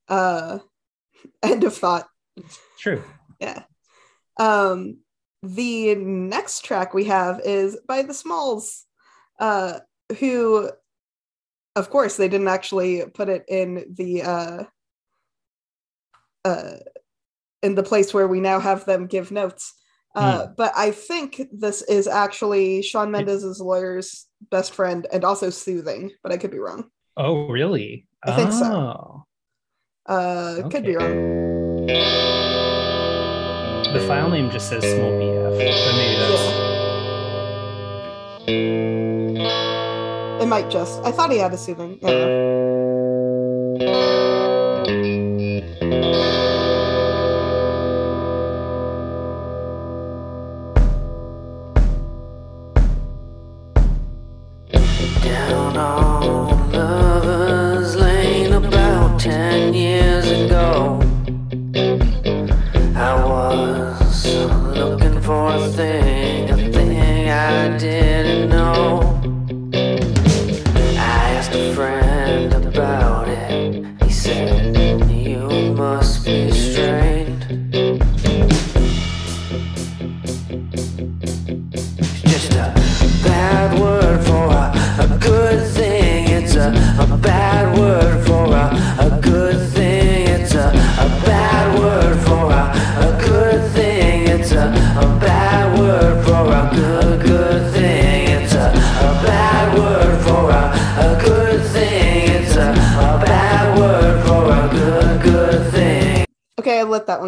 Uh, 0.07 0.59
end 1.43 1.65
of 1.65 1.75
thought. 1.75 2.07
True. 2.79 3.03
Yeah. 3.41 3.63
Um, 4.39 4.99
the 5.44 5.96
next 5.96 6.65
track 6.65 6.94
we 6.94 7.06
have 7.06 7.41
is 7.44 7.77
by 7.88 8.01
the 8.01 8.13
Smalls, 8.13 8.86
uh, 9.39 9.79
who, 10.20 10.70
of 11.75 11.89
course, 11.89 12.17
they 12.17 12.27
didn't 12.27 12.48
actually 12.48 13.03
put 13.13 13.29
it 13.29 13.46
in 13.48 13.86
the 13.94 14.24
uh, 14.24 14.63
uh, 16.44 16.72
in 17.62 17.75
the 17.75 17.84
place 17.84 18.13
where 18.13 18.27
we 18.27 18.39
now 18.39 18.60
have 18.60 18.86
them 18.86 19.08
give 19.08 19.32
notes. 19.32 19.74
Uh, 20.15 20.48
But 20.58 20.74
I 20.75 20.91
think 20.91 21.41
this 21.51 21.84
is 21.84 22.08
actually 22.08 22.82
Sean 22.82 23.12
Mendes's 23.12 23.62
lawyer's 23.62 24.25
best 24.50 24.74
friend 24.74 25.06
and 25.12 25.24
also 25.24 25.51
soothing, 25.51 26.12
but 26.24 26.32
I 26.32 26.38
could 26.38 26.50
be 26.50 26.58
wrong. 26.58 26.89
Oh, 27.15 27.48
really? 27.48 28.08
I 28.24 28.36
think 28.36 28.51
so. 28.51 28.60
so. 28.60 29.25
Uh, 30.12 30.70
Could 30.70 30.86
be 30.86 30.96
wrong. 30.96 32.37
The 33.94 34.01
file 34.08 34.29
name 34.29 34.51
just 34.51 34.70
says 34.70 34.84
small 34.84 35.12
bf, 35.12 35.58
maybe 35.58 36.20
that's 36.20 36.41
It 40.44 40.46
might 40.46 40.70
just. 40.70 41.01
I 41.03 41.12
thought 41.12 41.32
he 41.32 41.39
had 41.39 41.53
a 41.53 41.58
soothing. 41.58 41.98
I 42.03 42.08
friend 71.57 71.97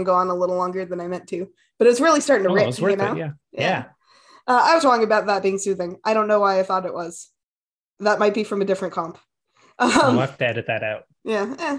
go 0.10 0.16
on 0.22 0.28
a 0.30 0.36
little 0.42 0.58
longer 0.63 0.84
than 0.86 1.00
I 1.01 1.08
meant 1.08 1.28
to, 1.34 1.39
but 1.78 1.88
it's 1.88 2.01
really 2.06 2.22
starting 2.22 2.46
to 2.48 2.51
Oh, 2.51 2.56
rip, 2.56 2.78
you 2.80 2.96
know? 2.96 3.13
it. 3.13 3.18
Yeah. 3.24 3.32
Yeah. 3.51 3.62
Yeah. 3.70 3.84
Uh, 4.48 4.62
I 4.70 4.75
was 4.75 4.84
wrong 4.86 5.04
about 5.04 5.28
that 5.28 5.44
being 5.44 5.60
soothing. 5.60 5.92
I 6.04 6.13
don't 6.16 6.28
know 6.28 6.39
why 6.39 6.60
I 6.60 6.63
thought 6.63 6.86
it 6.89 6.94
was. 7.01 7.30
That 8.00 8.20
might 8.20 8.34
be 8.34 8.44
from 8.44 8.62
a 8.62 8.66
different 8.66 8.94
comp. 8.94 9.18
I'll 9.80 10.12
Um, 10.12 10.18
have 10.18 10.38
to 10.39 10.48
edit 10.48 10.66
that 10.68 10.84
out. 10.84 11.04
yeah, 11.24 11.48
eh. 11.68 11.78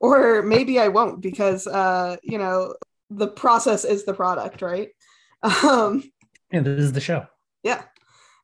or 0.00 0.42
maybe 0.54 0.74
I 0.80 0.88
won't 0.88 1.20
because 1.28 1.66
uh, 1.80 2.16
you 2.32 2.38
know 2.42 2.74
the 3.10 3.28
process 3.28 3.84
is 3.84 4.04
the 4.04 4.14
product, 4.14 4.62
right? 4.62 4.88
Um, 5.42 5.92
Yeah, 6.52 6.60
this 6.66 6.80
is 6.88 6.92
the 6.92 7.00
show. 7.10 7.26
yeah. 7.62 7.82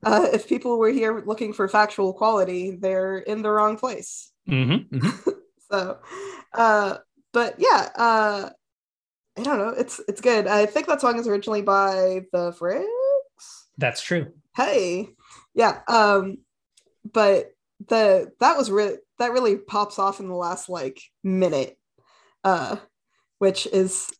Uh, 0.08 0.26
if 0.32 0.46
people 0.48 0.78
were 0.78 0.94
here 1.00 1.12
looking 1.26 1.52
for 1.52 1.66
factual 1.68 2.12
quality, 2.20 2.78
they're 2.82 3.18
in 3.18 3.42
the 3.42 3.50
wrong 3.50 3.74
place. 3.76 4.30
Mm-hmm. 4.48 5.08
So, 5.70 5.98
uh, 6.54 6.96
but 7.36 7.50
yeah, 7.58 7.80
uh, 8.06 8.42
I 9.38 9.42
don't 9.42 9.58
know. 9.58 9.68
It's 9.68 10.00
it's 10.08 10.20
good. 10.20 10.46
I 10.46 10.66
think 10.66 10.86
that 10.88 11.00
song 11.00 11.18
is 11.18 11.28
originally 11.28 11.62
by 11.62 12.22
the 12.32 12.52
Friggs. 12.52 12.86
That's 13.76 14.02
true. 14.02 14.32
Hey, 14.56 15.10
yeah. 15.54 15.80
Um, 15.86 16.38
but 17.12 17.52
the 17.86 18.32
that 18.40 18.56
was 18.56 18.70
really 18.70 18.96
that 19.18 19.32
really 19.32 19.56
pops 19.56 19.98
off 19.98 20.18
in 20.18 20.28
the 20.28 20.34
last 20.34 20.68
like 20.68 21.00
minute, 21.22 21.78
uh, 22.42 22.76
which 23.38 23.66
is 23.66 24.10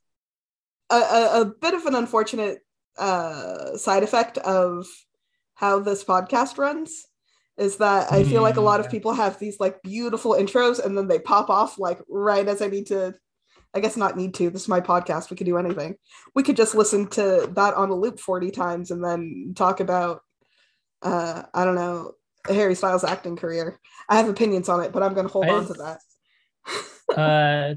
a, 0.90 0.96
a, 0.96 1.40
a 1.40 1.44
bit 1.44 1.74
of 1.74 1.86
an 1.86 1.94
unfortunate 1.94 2.60
uh 2.96 3.76
side 3.76 4.02
effect 4.02 4.38
of 4.38 4.86
how 5.54 5.80
this 5.80 6.04
podcast 6.04 6.58
runs. 6.58 7.06
Is 7.56 7.78
that 7.78 8.12
I 8.12 8.22
feel 8.22 8.42
like 8.42 8.56
a 8.56 8.60
lot 8.60 8.78
of 8.78 8.88
people 8.88 9.12
have 9.14 9.40
these 9.40 9.58
like 9.58 9.82
beautiful 9.82 10.34
intros 10.34 10.78
and 10.84 10.96
then 10.96 11.08
they 11.08 11.18
pop 11.18 11.50
off 11.50 11.76
like 11.76 11.98
right 12.08 12.46
as 12.46 12.62
I 12.62 12.68
need 12.68 12.86
to 12.86 13.16
I 13.78 13.80
guess 13.80 13.96
not 13.96 14.16
need 14.16 14.34
to. 14.34 14.50
This 14.50 14.62
is 14.62 14.68
my 14.68 14.80
podcast. 14.80 15.30
We 15.30 15.36
could 15.36 15.46
do 15.46 15.56
anything. 15.56 15.94
We 16.34 16.42
could 16.42 16.56
just 16.56 16.74
listen 16.74 17.06
to 17.10 17.48
that 17.54 17.74
on 17.74 17.90
a 17.90 17.94
loop 17.94 18.18
40 18.18 18.50
times 18.50 18.90
and 18.90 19.02
then 19.04 19.52
talk 19.56 19.78
about 19.78 20.22
uh 21.02 21.44
I 21.54 21.64
don't 21.64 21.76
know, 21.76 22.14
Harry 22.48 22.74
Styles' 22.74 23.04
acting 23.04 23.36
career. 23.36 23.78
I 24.08 24.16
have 24.16 24.28
opinions 24.28 24.68
on 24.68 24.82
it, 24.82 24.90
but 24.92 25.04
I'm 25.04 25.14
gonna 25.14 25.28
hold 25.28 25.46
I- 25.46 25.50
on 25.50 25.66
to 25.68 25.74
that. 25.74 26.00
Uh, 27.16 27.74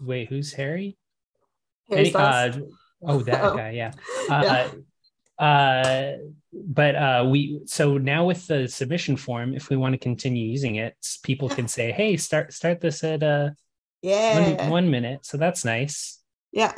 wait, 0.02 0.28
who's 0.28 0.52
Harry? 0.52 0.98
Harry 1.88 2.00
Any- 2.02 2.10
Styles. 2.10 2.56
uh, 2.58 2.60
oh, 3.02 3.18
that 3.22 3.42
Oh. 3.44 3.56
guy. 3.56 3.70
Yeah. 3.70 3.92
Yeah. 4.28 4.68
Uh, 5.38 5.42
uh, 5.42 6.16
but 6.52 6.94
uh, 6.94 7.24
we 7.30 7.60
so 7.66 7.96
now 7.98 8.26
with 8.26 8.46
the 8.46 8.68
submission 8.68 9.16
form, 9.16 9.54
if 9.54 9.68
we 9.70 9.76
want 9.76 9.92
to 9.94 9.98
continue 9.98 10.46
using 10.50 10.76
it, 10.76 10.94
people 11.22 11.48
can 11.48 11.68
say, 11.68 11.92
"Hey, 11.92 12.16
start 12.16 12.52
start 12.52 12.80
this 12.80 13.04
at 13.04 13.22
uh 13.22 13.50
yeah. 14.02 14.56
one, 14.62 14.70
one 14.70 14.90
minute." 14.90 15.24
So 15.26 15.36
that's 15.36 15.64
nice. 15.64 16.20
yeah. 16.52 16.72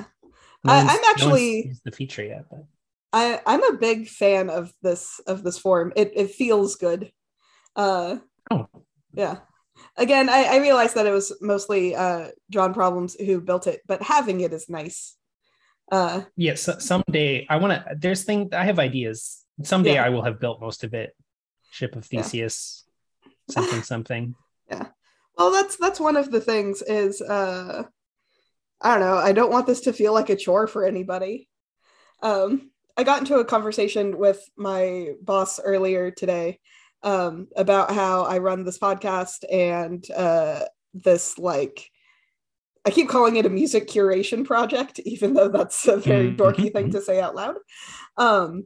No 0.64 0.72
I, 0.72 0.80
i'm 0.80 1.04
actually- 1.10 1.66
used 1.68 1.82
the 1.84 1.92
feature 1.92 2.24
yet, 2.24 2.44
but 2.50 2.64
I, 3.12 3.40
I'm 3.46 3.62
a 3.62 3.78
big 3.78 4.06
fan 4.08 4.50
of 4.50 4.72
this 4.82 5.20
of 5.26 5.42
this 5.42 5.56
form. 5.58 5.92
It 5.96 6.12
it 6.14 6.30
feels 6.32 6.74
good. 6.76 7.10
Uh 7.76 8.18
oh, 8.50 8.66
yeah. 9.14 9.36
Again, 9.96 10.28
I, 10.28 10.42
I 10.44 10.56
realized 10.58 10.96
that 10.96 11.06
it 11.06 11.12
was 11.12 11.32
mostly 11.40 11.94
uh 11.94 12.28
John 12.50 12.74
Problems 12.74 13.14
who 13.14 13.40
built 13.40 13.66
it, 13.68 13.80
but 13.86 14.02
having 14.02 14.40
it 14.40 14.52
is 14.52 14.68
nice. 14.68 15.16
Uh 15.92 16.22
yeah. 16.36 16.56
So, 16.56 16.78
someday 16.80 17.46
I 17.48 17.56
want 17.56 17.72
to. 17.72 17.94
There's 17.96 18.24
thing 18.24 18.50
I 18.52 18.64
have 18.64 18.78
ideas. 18.80 19.44
Someday 19.62 19.94
Yeah. 19.94 20.04
I 20.04 20.08
will 20.10 20.22
have 20.22 20.38
built 20.40 20.60
most 20.60 20.82
of 20.84 20.92
it. 20.92 21.14
Ship 21.70 21.94
of 21.96 22.06
Yeah. 22.10 22.22
Theseus, 22.22 22.84
something 23.48 23.82
something. 23.82 24.34
Well 25.38 25.52
that's 25.52 25.76
that's 25.76 26.00
one 26.00 26.16
of 26.16 26.30
the 26.30 26.40
things 26.40 26.82
is 26.82 27.22
uh 27.22 27.84
i 28.82 28.90
don't 28.90 29.00
know 29.00 29.16
i 29.16 29.32
don't 29.32 29.52
want 29.52 29.66
this 29.66 29.82
to 29.82 29.92
feel 29.92 30.12
like 30.12 30.28
a 30.28 30.36
chore 30.36 30.66
for 30.66 30.84
anybody 30.84 31.48
um 32.22 32.70
i 32.96 33.04
got 33.04 33.20
into 33.20 33.36
a 33.36 33.44
conversation 33.44 34.18
with 34.18 34.42
my 34.56 35.12
boss 35.22 35.60
earlier 35.60 36.10
today 36.10 36.58
um 37.04 37.46
about 37.56 37.92
how 37.92 38.24
i 38.24 38.38
run 38.38 38.64
this 38.64 38.78
podcast 38.78 39.44
and 39.50 40.10
uh 40.10 40.64
this 40.92 41.38
like 41.38 41.88
i 42.84 42.90
keep 42.90 43.08
calling 43.08 43.36
it 43.36 43.46
a 43.46 43.50
music 43.50 43.86
curation 43.86 44.44
project 44.44 44.98
even 45.04 45.32
though 45.32 45.48
that's 45.48 45.86
a 45.86 45.96
very 45.96 46.32
dorky 46.32 46.72
thing 46.72 46.88
mhm. 46.88 46.92
to 46.92 47.00
say 47.00 47.20
out 47.20 47.36
loud 47.36 47.56
um 48.16 48.64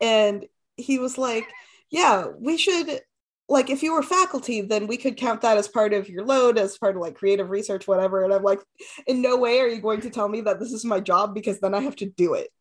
and 0.00 0.44
he 0.76 0.98
was 0.98 1.16
like 1.16 1.48
yeah 1.90 2.26
we 2.38 2.58
should 2.58 3.00
like 3.48 3.70
if 3.70 3.82
you 3.82 3.94
were 3.94 4.02
faculty 4.02 4.60
then 4.60 4.86
we 4.86 4.96
could 4.96 5.16
count 5.16 5.40
that 5.40 5.56
as 5.56 5.68
part 5.68 5.92
of 5.92 6.08
your 6.08 6.24
load 6.24 6.58
as 6.58 6.78
part 6.78 6.96
of 6.96 7.02
like 7.02 7.14
creative 7.14 7.50
research 7.50 7.86
whatever. 7.86 8.24
And 8.24 8.32
i'm 8.32 8.42
like 8.42 8.60
in 9.06 9.22
no 9.22 9.36
way 9.36 9.60
are 9.60 9.68
you 9.68 9.80
going 9.80 10.00
to 10.02 10.10
tell 10.10 10.28
me 10.28 10.40
that 10.42 10.58
this 10.60 10.72
is 10.72 10.84
my 10.84 11.00
job 11.00 11.34
because 11.34 11.60
then 11.60 11.74
i 11.74 11.80
have 11.80 11.96
to 11.96 12.06
do 12.06 12.34
it. 12.34 12.50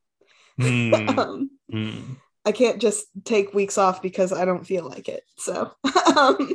Hmm, 0.60 0.92
um, 1.20 1.52
hmm. 1.70 2.14
i 2.44 2.52
can't 2.52 2.82
just 2.82 3.06
take 3.24 3.54
weeks 3.54 3.78
off 3.78 4.02
because 4.02 4.34
i 4.34 4.44
don't 4.44 4.66
feel 4.66 4.90
like 4.90 5.08
it. 5.08 5.22
So 5.38 5.72
um, 6.18 6.52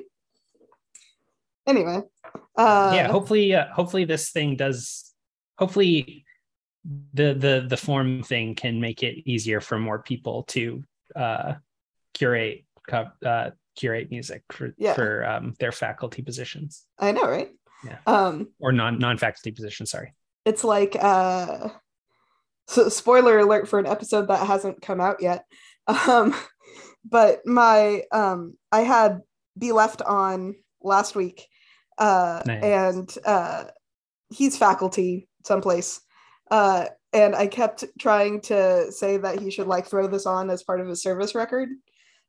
anyway 1.69 2.01
uh 2.57 2.93
yeah 2.93 3.07
hopefully 3.07 3.55
uh, 3.55 3.67
hopefully 3.73 4.05
this 4.05 4.31
thing 4.31 4.57
does 4.57 5.13
hopefully 5.57 6.25
the 7.15 7.35
the 7.35 7.67
the 7.69 7.77
form 7.77 8.23
thing 8.23 8.55
can 8.55 8.81
make 8.81 9.03
it 9.03 9.29
easier 9.29 9.61
for 9.61 9.79
more 9.79 10.03
people 10.03 10.43
to 10.45 10.83
uh, 11.15 11.55
curate 12.15 12.65
uh, 12.93 13.51
curate 13.77 14.11
music 14.11 14.43
for 14.51 14.75
Yeah. 14.79 14.95
for 14.95 15.25
um, 15.27 15.55
their 15.59 15.73
faculty 15.73 16.23
positions 16.23 16.85
I 16.99 17.13
know, 17.13 17.23
right? 17.29 17.51
Yeah. 17.85 17.99
Um, 18.07 18.49
or 18.61 18.73
non 18.73 18.99
non 18.99 19.17
faculty 19.19 19.51
positions. 19.51 19.91
Sorry. 19.91 20.15
it's 20.45 20.65
like 20.65 20.97
uh 21.01 21.69
so 22.69 22.89
spoiler 22.89 23.39
alert 23.41 23.69
for 23.69 23.79
an 23.79 23.87
episode 23.87 24.29
that 24.29 24.47
hasn't 24.47 24.81
come 24.83 25.01
out 25.01 25.21
yet 25.21 25.45
um 26.09 26.35
but 27.05 27.45
my 27.45 28.03
um 28.13 28.55
i 28.71 28.81
had 28.81 29.21
be 29.59 29.73
left 29.73 30.01
on 30.03 30.55
last 30.83 31.15
week 31.17 31.47
uh 31.99 32.41
Nice. 32.47 32.63
and 32.63 33.19
uh 33.27 33.65
he's 34.33 34.57
faculty 34.57 35.29
someplace 35.45 36.01
uh 36.51 36.87
and 37.13 37.35
i 37.35 37.47
kept 37.49 37.85
trying 37.99 38.41
to 38.43 38.91
say 38.93 39.17
that 39.17 39.41
he 39.41 39.51
should 39.51 39.67
like 39.67 39.87
throw 39.87 40.07
this 40.07 40.25
on 40.27 40.49
as 40.51 40.63
part 40.63 40.81
of 40.81 40.87
his 40.87 41.03
service 41.03 41.35
record 41.35 41.69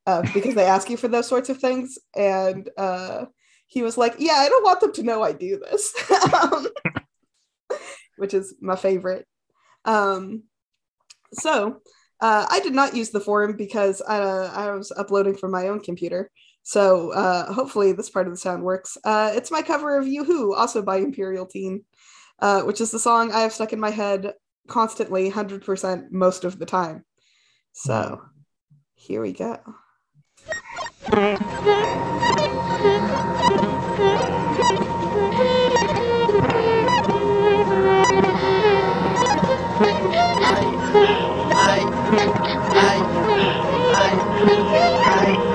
uh, 0.06 0.22
because 0.34 0.56
they 0.56 0.66
ask 0.66 0.90
you 0.90 0.98
for 0.98 1.08
those 1.08 1.28
sorts 1.28 1.50
of 1.50 1.58
things 1.60 1.98
and 2.16 2.70
uh 2.78 3.26
he 3.68 3.82
was 3.82 3.98
like 3.98 4.16
yeah 4.20 4.36
i 4.36 4.50
don't 4.50 4.64
want 4.64 4.80
them 4.80 4.92
to 4.92 5.04
know 5.04 5.24
i 5.24 5.32
do 5.32 5.58
this 5.58 5.94
um, 6.34 6.68
which 8.18 8.34
is 8.34 8.56
my 8.62 8.76
favorite. 8.76 9.28
Um, 9.86 10.44
so 11.34 11.82
uh, 12.22 12.46
I 12.50 12.60
did 12.62 12.74
not 12.74 12.96
use 12.96 13.10
the 13.10 13.20
forum 13.20 13.56
because 13.58 14.02
uh, 14.02 14.52
I 14.54 14.72
was 14.72 14.92
uploading 14.96 15.36
from 15.36 15.52
my 15.52 15.68
own 15.68 15.80
computer. 15.80 16.30
So 16.64 17.12
uh, 17.12 17.52
hopefully 17.52 17.92
this 17.92 18.10
part 18.10 18.28
of 18.28 18.34
the 18.34 18.38
sound 18.38 18.64
works. 18.64 18.98
Uh, 19.04 19.32
it's 19.36 19.52
my 19.52 19.62
cover 19.62 19.98
of 19.98 20.08
Yoo-Hoo, 20.08 20.54
also 20.54 20.82
by 20.82 20.98
Imperial 20.98 21.46
Teen, 21.46 21.84
uh, 22.40 22.62
which 22.62 22.80
is 22.80 22.92
the 22.92 23.00
song 23.00 23.32
I 23.32 23.42
have 23.42 23.52
stuck 23.52 23.74
in 23.74 23.80
my 23.80 23.90
head 23.90 24.34
constantly, 24.68 25.30
100% 25.30 26.12
most 26.12 26.46
of 26.46 26.58
the 26.58 26.66
time. 26.66 27.04
So 27.74 28.22
here 28.96 29.22
we 29.22 29.34
go. 29.34 29.60
I, 31.12 31.38
I, 41.56 41.86
I, 42.74 43.04
I, 43.94 44.16
I, 45.04 45.04
I. 45.06 45.53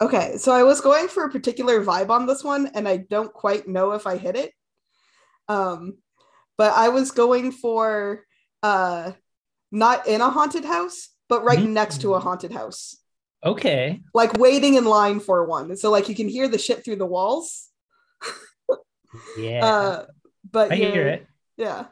Okay, 0.00 0.36
so 0.36 0.52
I 0.52 0.62
was 0.62 0.80
going 0.80 1.08
for 1.08 1.24
a 1.24 1.30
particular 1.30 1.84
vibe 1.84 2.10
on 2.10 2.26
this 2.26 2.44
one, 2.44 2.70
and 2.74 2.88
I 2.88 2.98
don't 2.98 3.32
quite 3.32 3.66
know 3.66 3.92
if 3.92 4.06
I 4.06 4.16
hit 4.16 4.36
it. 4.36 4.52
Um, 5.48 5.98
but 6.56 6.72
I 6.72 6.88
was 6.90 7.10
going 7.10 7.50
for 7.50 8.24
uh, 8.62 9.12
not 9.72 10.06
in 10.06 10.20
a 10.20 10.30
haunted 10.30 10.64
house, 10.64 11.08
but 11.28 11.42
right 11.42 11.64
Mm. 11.64 11.70
next 11.70 12.00
to 12.02 12.14
a 12.14 12.20
haunted 12.20 12.52
house, 12.52 12.96
Okay. 13.44 14.00
like 14.14 14.38
waiting 14.38 14.74
in 14.74 14.84
line 14.84 15.18
for 15.20 15.44
one. 15.46 15.76
So 15.76 15.90
like 15.90 16.08
you 16.08 16.14
can 16.14 16.28
hear 16.28 16.46
the 16.48 16.58
shit 16.58 16.84
through 16.84 16.96
the 16.96 17.06
walls. 17.06 17.68
Yeah. 19.38 19.64
Uh, 19.64 20.06
but 20.50 20.72
I 20.72 20.76
hear 20.76 21.06
it. 21.06 21.26
Yeah, 21.56 21.86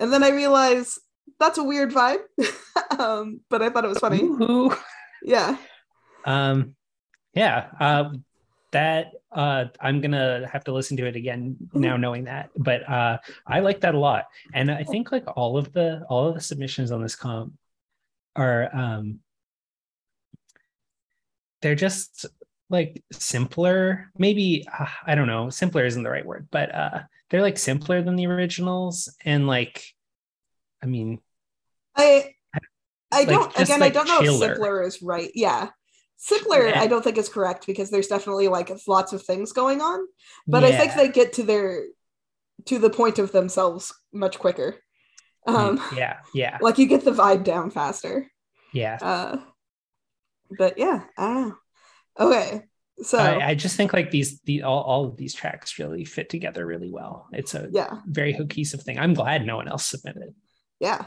and 0.00 0.12
then 0.12 0.22
I 0.22 0.30
realized 0.30 0.98
that's 1.38 1.58
a 1.58 1.64
weird 1.64 1.92
vibe. 1.92 2.20
um, 2.98 3.40
but 3.50 3.62
I 3.62 3.70
thought 3.70 3.84
it 3.84 3.88
was 3.88 3.98
funny. 3.98 4.22
Woo-hoo. 4.22 4.74
Yeah. 5.22 5.56
Um, 6.24 6.74
yeah. 7.34 7.68
Uh, 7.80 8.10
that 8.74 9.12
uh, 9.30 9.66
I'm 9.80 10.00
gonna 10.00 10.48
have 10.52 10.64
to 10.64 10.72
listen 10.72 10.96
to 10.96 11.06
it 11.06 11.14
again 11.14 11.56
now, 11.72 11.96
knowing 11.96 12.24
that. 12.24 12.50
But 12.56 12.88
uh, 12.88 13.18
I 13.46 13.60
like 13.60 13.80
that 13.82 13.94
a 13.94 13.98
lot, 13.98 14.24
and 14.52 14.70
I 14.70 14.82
think 14.82 15.12
like 15.12 15.24
all 15.36 15.56
of 15.56 15.72
the 15.72 16.04
all 16.08 16.28
of 16.28 16.34
the 16.34 16.40
submissions 16.40 16.90
on 16.90 17.00
this 17.00 17.14
comp 17.14 17.54
are 18.34 18.68
um, 18.74 19.20
they're 21.62 21.76
just 21.76 22.26
like 22.68 23.00
simpler. 23.12 24.10
Maybe 24.18 24.66
uh, 24.76 24.86
I 25.06 25.14
don't 25.14 25.28
know. 25.28 25.50
Simpler 25.50 25.86
isn't 25.86 26.02
the 26.02 26.10
right 26.10 26.26
word, 26.26 26.48
but 26.50 26.74
uh, 26.74 27.02
they're 27.30 27.42
like 27.42 27.58
simpler 27.58 28.02
than 28.02 28.16
the 28.16 28.26
originals, 28.26 29.12
and 29.24 29.46
like, 29.46 29.84
I 30.82 30.86
mean, 30.86 31.20
I 31.96 32.34
I 33.12 33.20
Like, 33.20 33.28
don't 33.28 33.58
again 33.58 33.80
like, 33.80 33.92
I 33.92 33.94
don't 33.94 34.08
know 34.08 34.22
chiller. 34.22 34.46
if 34.46 34.52
simpler 34.56 34.82
is 34.82 35.02
right. 35.02 35.30
Yeah. 35.34 35.70
Simpler 36.16 36.68
Yeah. 36.68 36.80
I 36.80 36.86
don't 36.86 37.02
think 37.02 37.18
is 37.18 37.28
correct 37.28 37.66
because 37.66 37.90
there's 37.90 38.06
definitely 38.08 38.48
like 38.48 38.70
lots 38.88 39.12
of 39.12 39.22
things 39.22 39.52
going 39.52 39.80
on. 39.80 40.06
But 40.46 40.64
I 40.64 40.76
think 40.76 40.94
they 40.94 41.08
get 41.08 41.34
to 41.34 41.42
their 41.42 41.84
to 42.66 42.78
the 42.78 42.90
point 42.90 43.18
of 43.18 43.30
themselves 43.32 43.92
much 44.12 44.38
quicker. 44.38 44.76
Um 45.46 45.78
Mm, 45.78 45.96
yeah, 45.96 46.16
yeah, 46.34 46.58
like 46.62 46.78
you 46.78 46.86
get 46.86 47.04
the 47.04 47.12
vibe 47.12 47.44
down 47.44 47.70
faster. 47.70 48.30
yeah. 48.72 48.98
Uh 49.00 49.36
but 50.58 50.78
yeah, 50.78 51.04
I 51.18 51.22
don't 51.26 51.48
know. 51.48 51.56
Okay. 52.20 52.62
So 53.02 53.18
I, 53.18 53.48
I 53.48 53.54
just 53.54 53.76
think 53.76 53.92
like 53.92 54.10
these 54.10 54.40
the 54.42 54.62
all, 54.62 54.82
all 54.82 55.04
of 55.06 55.16
these 55.16 55.34
tracks 55.34 55.78
really 55.78 56.04
fit 56.04 56.30
together 56.30 56.64
really 56.64 56.90
well. 56.90 57.26
It's 57.32 57.54
a 57.54 57.68
yeah. 57.72 57.98
very 58.06 58.34
cohesive 58.34 58.82
thing. 58.82 58.98
I'm 58.98 59.14
glad 59.14 59.44
no 59.44 59.56
one 59.56 59.68
else 59.68 59.84
submitted. 59.86 60.34
Yeah. 60.78 61.06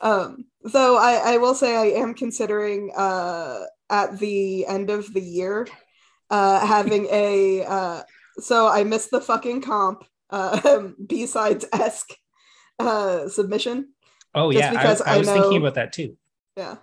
Um, 0.00 0.46
so 0.66 0.96
I, 0.96 1.34
I 1.34 1.36
will 1.36 1.54
say 1.54 1.76
I 1.76 2.00
am 2.00 2.14
considering 2.14 2.90
uh, 2.96 3.60
at 3.90 4.18
the 4.18 4.66
end 4.66 4.90
of 4.90 5.12
the 5.14 5.20
year 5.20 5.68
uh, 6.30 6.66
having 6.66 7.06
a 7.10 7.64
uh, 7.64 8.02
so 8.38 8.66
I 8.66 8.82
missed 8.82 9.10
the 9.10 9.20
fucking 9.20 9.62
comp 9.62 10.04
uh, 10.30 10.88
B 11.06 11.26
sides 11.26 11.64
esque 11.72 12.12
uh, 12.78 13.28
submission. 13.28 13.90
Oh 14.34 14.50
yeah, 14.50 14.70
because 14.70 15.00
I 15.00 15.14
I 15.14 15.18
was 15.18 15.28
thinking 15.28 15.50
know- 15.50 15.56
about 15.58 15.74
that 15.74 15.92
too. 15.92 16.16
Yeah. 16.56 16.76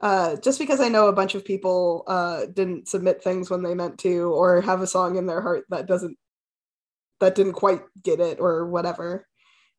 Uh, 0.00 0.36
just 0.36 0.58
because 0.58 0.80
I 0.80 0.88
know 0.88 1.08
a 1.08 1.12
bunch 1.12 1.34
of 1.34 1.44
people 1.44 2.04
uh, 2.06 2.46
didn't 2.46 2.88
submit 2.88 3.22
things 3.22 3.50
when 3.50 3.62
they 3.62 3.74
meant 3.74 3.98
to, 4.00 4.32
or 4.32 4.60
have 4.60 4.80
a 4.80 4.86
song 4.86 5.16
in 5.16 5.26
their 5.26 5.40
heart 5.40 5.64
that 5.70 5.86
doesn't, 5.86 6.16
that 7.20 7.34
didn't 7.34 7.54
quite 7.54 7.82
get 8.02 8.20
it, 8.20 8.38
or 8.40 8.66
whatever. 8.66 9.26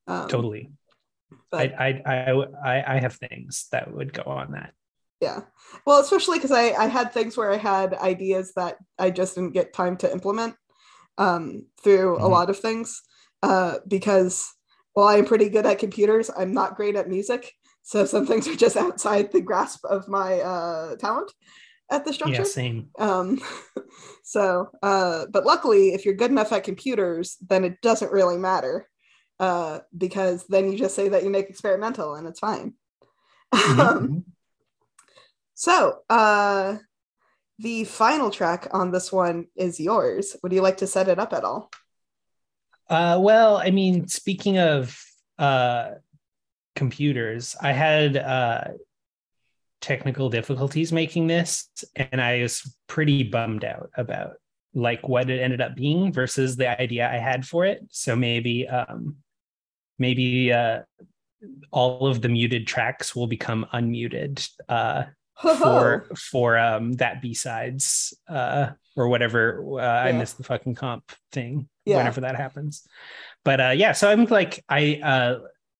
Um, 0.08 0.28
Totally. 0.28 0.72
but- 1.52 1.74
I, 1.80 2.02
I 2.06 2.32
I 2.64 2.96
I 2.96 3.00
have 3.00 3.16
things 3.16 3.68
that 3.72 3.94
would 3.94 4.12
go 4.14 4.24
on 4.24 4.52
that. 4.52 4.74
yeah 5.22 5.42
well 5.86 6.00
especially 6.00 6.38
because 6.38 6.52
I, 6.52 6.72
I 6.72 6.88
had 6.88 7.12
things 7.12 7.36
where 7.36 7.52
i 7.52 7.58
had 7.58 7.94
ideas 7.94 8.54
that 8.56 8.78
i 8.98 9.10
just 9.12 9.36
didn't 9.36 9.52
get 9.54 9.74
time 9.74 9.98
to 9.98 10.12
implement 10.12 10.56
um, 11.18 11.66
through 11.84 12.18
a 12.18 12.22
Mhm. 12.22 12.32
lot 12.32 12.50
of 12.50 12.58
things 12.60 13.02
uh, 13.44 13.80
because 13.88 14.48
while 14.94 15.08
i'm 15.10 15.26
pretty 15.26 15.50
good 15.50 15.66
at 15.66 15.80
computers 15.80 16.32
i'm 16.38 16.54
not 16.54 16.76
great 16.78 16.96
at 16.96 17.10
music 17.10 17.54
so 17.90 18.06
some 18.06 18.26
things 18.28 18.48
are 18.48 18.56
just 18.56 18.78
outside 18.78 19.32
the 19.32 19.42
grasp 19.42 19.84
of 19.86 20.08
my 20.08 20.40
uh, 20.42 20.96
talent 20.98 21.32
at 21.90 22.06
the 22.06 22.14
structure 22.14 22.44
Yeah, 22.44 22.44
same. 22.44 22.90
um, 23.00 23.42
so 24.24 24.70
uh, 24.84 25.26
but 25.34 25.46
luckily 25.46 25.94
if 25.96 26.06
you're 26.06 26.14
good 26.22 26.30
enough 26.30 26.52
at 26.52 26.64
computers 26.64 27.36
then 27.50 27.64
it 27.66 27.82
doesn't 27.82 28.12
really 28.12 28.38
matter 28.38 28.88
uh, 29.40 29.80
because 29.98 30.46
then 30.48 30.72
you 30.72 30.78
just 30.78 30.96
say 30.96 31.10
that 31.10 31.24
you 31.24 31.32
make 31.32 31.50
experimental 31.50 32.14
and 32.16 32.28
it's 32.28 32.40
fine 32.40 32.74
Mhm, 33.54 33.80
um, 33.80 33.98
mhm. 34.08 34.24
so, 35.56 36.00
uh, 36.10 36.78
the 37.58 37.84
final 37.84 38.30
track 38.30 38.68
on 38.72 38.92
this 38.92 39.12
one 39.12 39.48
is 39.56 39.80
yours. 39.80 40.38
Would 40.42 40.54
you 40.54 40.62
like 40.62 40.78
to 40.78 40.88
set 40.88 41.10
it 41.10 41.20
up 41.20 41.34
at 41.34 41.44
all? 41.44 41.70
Uh, 42.90 43.18
well, 43.20 43.58
I 43.58 43.72
mean, 43.72 44.08
speaking 44.08 44.58
of 44.60 44.98
uh, 45.38 45.96
computers, 46.80 47.56
I 47.62 47.72
had 47.74 48.18
uh, 48.18 48.64
technical 49.82 50.30
difficulties 50.30 50.92
making 50.92 51.28
this, 51.28 51.68
and 51.96 52.20
I 52.22 52.42
was 52.42 52.76
pretty 52.88 53.24
bummed 53.24 53.64
out 53.64 53.90
about 53.96 54.32
like 54.74 55.08
what 55.08 55.30
it 55.30 55.40
ended 55.42 55.62
up 55.62 55.76
being 55.76 56.12
versus 56.14 56.56
the 56.56 56.80
idea 56.82 57.10
I 57.12 57.18
had 57.18 57.46
for 57.46 57.66
it. 57.66 57.80
So 57.92 58.16
maybe 58.16 58.68
um, 58.68 59.18
maybe 59.98 60.54
uh, 60.54 60.82
all 61.72 62.08
of 62.08 62.22
the 62.22 62.30
muted 62.30 62.66
tracks 62.68 63.16
will 63.16 63.28
become 63.28 63.66
unmuted 63.74 64.48
uh, 64.70 65.04
for 65.62 66.08
for 66.32 66.58
um, 66.58 66.94
that 66.94 67.22
B 67.22 67.34
sides 67.34 68.14
uh, 68.30 68.72
or 68.96 69.08
whatever. 69.10 69.80
Uh, 69.80 69.84
I 70.08 70.10
Yeah. 70.10 70.20
missed 70.20 70.38
the 70.38 70.44
fucking 70.44 70.76
comp 70.76 71.12
thing 71.32 71.68
Yeah. 71.86 71.98
whenever 71.98 72.22
that 72.22 72.36
happens. 72.36 72.88
But 73.44 73.60
uh, 73.60 73.74
yeah, 73.76 73.94
so 73.94 74.10
I'm 74.10 74.26
like 74.26 74.64
I 74.70 75.00
uh, 75.04 75.40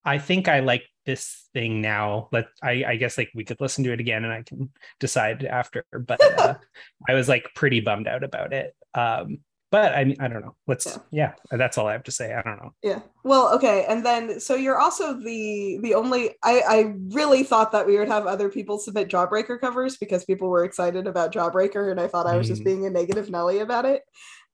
I 0.10 0.18
think 0.18 0.48
I 0.48 0.62
like 0.62 0.86
this 1.06 1.48
thing 1.54 1.82
now. 1.82 2.30
Let 2.32 2.48
I, 2.64 2.84
I 2.88 2.96
guess 2.96 3.16
like 3.16 3.30
we 3.36 3.44
could 3.46 3.62
listen 3.62 3.84
to 3.84 3.94
it 3.94 4.00
again 4.00 4.24
and 4.24 4.34
I 4.34 4.42
can 4.42 4.72
decide 5.00 5.46
after. 5.46 5.86
But 5.94 6.20
uh, 6.40 6.56
I 7.10 7.14
was 7.14 7.30
like 7.30 7.46
pretty 7.54 7.80
bummed 7.80 8.08
out 8.08 8.24
about 8.24 8.52
it. 8.52 8.76
Um, 8.96 9.38
but 9.72 9.94
I 9.94 10.04
mean 10.04 10.18
I 10.20 10.28
don't 10.28 10.42
know. 10.42 10.56
Let's 10.66 10.98
yeah. 11.12 11.34
that's 11.52 11.78
all 11.78 11.88
I 11.88 11.92
have 11.92 12.06
to 12.06 12.12
say. 12.12 12.34
I 12.34 12.42
don't 12.42 12.58
know. 12.58 12.74
Yeah. 12.82 13.02
Well, 13.24 13.54
okay. 13.54 13.86
And 13.88 14.04
then 14.04 14.40
so 14.40 14.56
you're 14.56 14.80
also 14.80 15.14
the 15.14 15.78
the 15.84 15.94
only 15.94 16.32
I 16.44 16.64
I 16.68 16.94
really 17.10 17.44
thought 17.44 17.72
that 17.74 17.86
we 17.86 18.00
would 18.00 18.08
have 18.08 18.26
other 18.26 18.50
people 18.50 18.80
submit 18.80 19.10
Jawbreaker 19.10 19.62
covers 19.62 19.98
because 19.98 20.26
people 20.26 20.50
were 20.50 20.64
excited 20.64 21.06
about 21.06 21.32
Jawbreaker 21.32 21.92
and 21.92 22.00
I 22.00 22.08
thought 22.08 22.26
I 22.26 22.36
was 22.36 22.48
just 22.48 22.62
Mm. 22.62 22.66
being 22.66 22.86
a 22.88 22.90
negative 22.90 23.30
Nelly 23.30 23.60
about 23.60 23.86
it. 23.86 24.02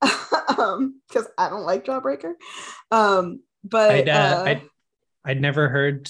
um 0.57 0.99
because 1.07 1.27
I 1.37 1.47
don't 1.47 1.63
like 1.63 1.85
Jawbreaker. 1.85 2.33
Um 2.91 3.39
but 3.63 3.91
I'd, 3.91 4.09
uh, 4.09 4.11
uh, 4.11 4.43
I'd 4.45 4.61
I'd 5.25 5.41
never 5.41 5.69
heard 5.69 6.09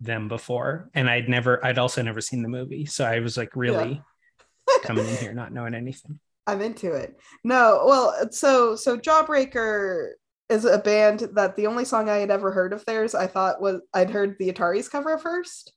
them 0.00 0.28
before, 0.28 0.90
and 0.94 1.08
I'd 1.08 1.28
never 1.28 1.64
I'd 1.64 1.78
also 1.78 2.02
never 2.02 2.20
seen 2.20 2.42
the 2.42 2.48
movie, 2.48 2.86
so 2.86 3.04
I 3.04 3.20
was 3.20 3.36
like 3.36 3.54
really 3.56 4.02
coming 4.82 5.06
in 5.08 5.16
here 5.18 5.32
not 5.34 5.52
knowing 5.52 5.74
anything. 5.74 6.20
I'm 6.46 6.60
into 6.62 6.92
it. 6.92 7.16
No, 7.44 7.82
well, 7.86 8.30
so 8.32 8.76
so 8.76 8.98
Jawbreaker 8.98 10.12
is 10.48 10.64
a 10.64 10.78
band 10.78 11.28
that 11.34 11.54
the 11.56 11.66
only 11.68 11.84
song 11.84 12.08
I 12.08 12.16
had 12.16 12.30
ever 12.30 12.50
heard 12.50 12.72
of 12.72 12.84
theirs 12.84 13.14
I 13.14 13.26
thought 13.28 13.60
was 13.60 13.80
I'd 13.94 14.10
heard 14.10 14.36
the 14.38 14.52
Ataris 14.52 14.90
cover 14.90 15.16
first. 15.18 15.72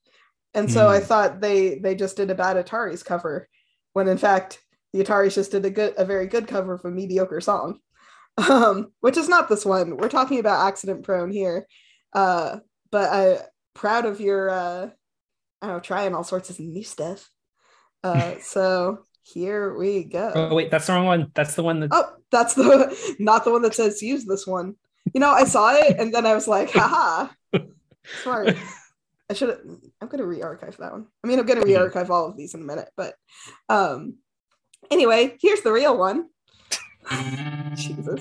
And 0.56 0.70
so 0.72 0.90
I 0.90 1.00
Hmm. 1.00 1.06
thought 1.06 1.42
they 1.42 1.80
they 1.80 1.96
just 1.96 2.18
did 2.18 2.32
a 2.32 2.36
bad 2.36 2.58
Ataris 2.58 3.04
cover 3.06 3.48
when 3.94 4.08
in 4.08 4.18
fact 4.18 4.60
the 4.94 5.04
Ataris 5.04 5.36
just 5.36 5.52
did 5.52 5.66
a 5.66 5.70
good 5.70 5.94
a 5.98 6.06
very 6.06 6.28
good 6.28 6.48
cover 6.48 6.74
of 6.76 6.86
a 6.86 6.92
mediocre 6.92 7.42
song. 7.42 7.80
Um, 8.50 8.92
which 9.02 9.16
is 9.18 9.30
not 9.30 9.48
this 9.48 9.64
one. 9.64 9.96
We're 9.98 10.10
talking 10.10 10.40
about 10.40 10.68
accident 10.68 11.04
prone 11.04 11.32
here. 11.32 11.68
Uh, 12.14 12.60
but 12.92 13.10
I 13.10 13.40
proud 13.74 14.06
of 14.06 14.22
your 14.22 14.50
uh 14.50 14.90
I 15.62 15.68
don't 15.68 15.78
know, 15.78 15.80
trying 15.80 16.14
all 16.14 16.24
sorts 16.24 16.50
of 16.50 16.60
new 16.60 16.84
stuff. 16.84 17.30
Uh 18.04 18.36
so 18.42 19.00
here 19.24 19.76
we 19.78 20.04
go. 20.04 20.32
Oh 20.36 20.56
wait, 20.56 20.72
that's 20.72 20.88
the 20.88 20.94
wrong 20.94 21.06
one. 21.06 21.32
That's 21.34 21.56
the 21.56 21.64
one 21.64 21.80
that 21.82 21.90
Oh, 21.92 22.14
that's 22.32 22.54
the 22.54 23.16
not 23.20 23.44
the 23.44 23.52
one 23.52 23.62
that 23.64 23.74
says 23.74 24.02
use 24.02 24.26
this 24.26 24.46
one. 24.46 24.76
You 25.14 25.20
know, 25.20 25.32
I 25.32 25.44
saw 25.44 25.74
it 25.76 25.98
and 26.00 26.14
then 26.14 26.26
I 26.26 26.34
was 26.34 26.48
like, 26.48 26.72
haha. 26.72 27.30
Smart. 28.24 28.56
I 29.30 29.34
should 29.34 29.58
I'm 30.02 30.08
gonna 30.08 30.26
re-archive 30.26 30.78
that 30.78 30.92
one. 30.92 31.08
I 31.24 31.28
mean 31.28 31.40
I'm 31.40 31.46
gonna 31.46 31.62
re-archive 31.62 32.12
all 32.12 32.28
of 32.28 32.38
these 32.38 32.54
in 32.54 32.62
a 32.62 32.66
minute, 32.66 32.90
but 32.96 33.16
um 33.70 34.18
anyway, 34.92 35.38
here's 35.42 35.62
the 35.62 35.72
real 35.72 35.98
one. 35.98 36.30
Jesus. 37.76 38.20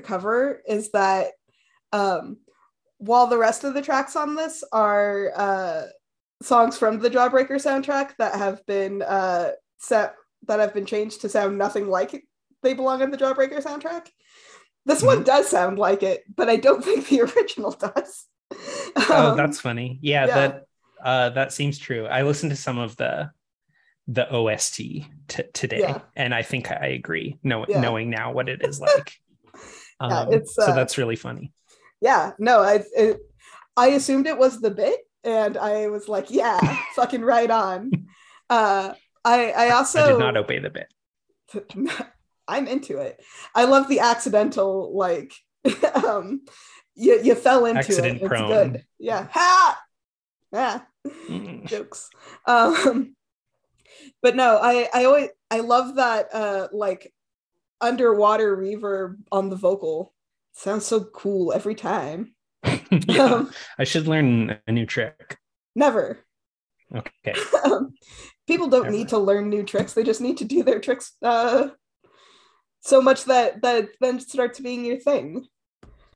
Cover 0.00 0.62
is 0.66 0.90
that 0.92 1.28
um 1.92 2.36
while 2.98 3.26
the 3.26 3.38
rest 3.38 3.64
of 3.64 3.74
the 3.74 3.82
tracks 3.82 4.14
on 4.16 4.34
this 4.34 4.62
are 4.72 5.30
uh 5.36 5.82
songs 6.42 6.76
from 6.78 6.98
the 7.00 7.10
Jawbreaker 7.10 7.52
soundtrack 7.56 8.12
that 8.18 8.34
have 8.36 8.64
been 8.66 9.02
uh 9.02 9.50
set 9.78 10.14
that 10.46 10.60
have 10.60 10.72
been 10.74 10.86
changed 10.86 11.20
to 11.22 11.28
sound 11.28 11.58
nothing 11.58 11.88
like 11.88 12.24
they 12.62 12.74
belong 12.74 13.02
on 13.02 13.10
the 13.10 13.16
Jawbreaker 13.18 13.62
soundtrack. 13.62 14.06
This 14.86 15.02
one 15.02 15.22
does 15.24 15.48
sound 15.48 15.78
like 15.78 16.02
it, 16.02 16.22
but 16.34 16.48
I 16.48 16.56
don't 16.56 16.82
think 16.84 17.08
the 17.08 17.20
original 17.22 17.70
does. 17.72 18.26
Oh, 18.96 19.30
Um, 19.32 19.36
that's 19.36 19.60
funny. 19.60 19.98
Yeah, 20.02 20.26
yeah. 20.26 20.34
that 20.34 20.62
uh 21.02 21.28
that 21.30 21.52
seems 21.52 21.78
true. 21.78 22.06
I 22.06 22.22
listened 22.22 22.50
to 22.50 22.56
some 22.56 22.78
of 22.78 22.96
the 22.96 23.30
the 24.08 24.28
OST 24.34 24.76
t- 24.76 25.04
today 25.52 25.80
Yeah. 25.80 26.00
and 26.16 26.34
I 26.34 26.42
think 26.42 26.70
I 26.70 26.86
agree 26.88 27.38
know- 27.44 27.66
Yeah. 27.68 27.80
knowing 27.80 28.10
now 28.10 28.32
what 28.32 28.48
it 28.48 28.64
is 28.64 28.80
like. 28.80 29.14
Yeah, 30.08 30.22
Um, 30.22 30.32
it's, 30.32 30.56
so 30.58 30.72
uh, 30.72 30.74
that's 30.74 30.98
really 30.98 31.16
funny. 31.16 31.52
yeah, 32.00 32.32
no, 32.38 32.60
I 32.60 32.82
it, 32.96 33.18
I 33.76 33.88
assumed 33.88 34.26
it 34.26 34.38
was 34.38 34.60
the 34.60 34.70
bit, 34.70 35.00
and 35.24 35.56
I 35.56 35.88
was 35.88 36.08
like, 36.08 36.30
yeah, 36.30 36.58
fucking 36.96 37.22
right 37.22 37.50
on. 37.50 38.06
Uh, 38.48 38.94
I 39.24 39.52
I 39.52 39.70
also 39.70 40.00
I 40.00 40.06
did 40.12 40.18
not 40.18 40.36
obey 40.36 40.58
the 40.58 40.70
bit. 40.70 40.92
I'm 42.48 42.66
into 42.66 42.98
it. 42.98 43.20
I 43.54 43.64
love 43.64 43.88
the 43.88 44.00
accidental 44.00 44.96
like 44.96 45.32
um 46.04 46.42
you 46.94 47.20
you 47.22 47.34
fell 47.34 47.66
into 47.66 47.78
Accident 47.78 48.16
it. 48.16 48.22
It's 48.22 48.28
prone. 48.28 48.72
good. 48.72 48.84
Yeah. 48.98 49.28
Ha! 49.30 49.82
Yeah. 50.52 50.80
Mm. 51.04 51.66
Jokes. 51.66 52.10
Um 52.46 53.14
but 54.22 54.36
no, 54.36 54.58
I 54.62 54.88
I 54.92 55.04
always 55.04 55.30
I 55.50 55.60
love 55.60 55.96
that 55.96 56.34
uh 56.34 56.68
like 56.72 57.12
underwater 57.80 58.56
reverb 58.56 59.16
on 59.32 59.50
the 59.50 59.56
vocal. 59.56 60.14
Sounds 60.52 60.84
so 60.86 61.04
cool 61.04 61.52
every 61.52 61.74
time. 61.74 62.34
Yeah, 63.06 63.22
Um, 63.24 63.50
I 63.78 63.84
should 63.84 64.08
learn 64.08 64.58
a 64.66 64.72
new 64.72 64.84
trick. 64.86 65.38
never. 65.76 66.18
Okay. 66.94 67.34
Um, 67.64 67.94
people 68.48 68.66
don't 68.68 68.84
Never. 68.90 68.96
need 68.96 69.08
to 69.10 69.18
learn 69.18 69.48
new 69.48 69.62
tricks 69.62 69.92
they 69.92 70.02
just 70.02 70.20
need 70.20 70.38
to 70.38 70.44
do 70.44 70.64
their 70.64 70.80
tricks 70.80 71.12
uh 71.22 71.68
so 72.80 73.00
much 73.00 73.24
that 73.26 73.62
that 73.62 73.90
then 74.00 74.18
starts 74.18 74.58
being 74.58 74.84
your 74.84 74.98
thing 74.98 75.46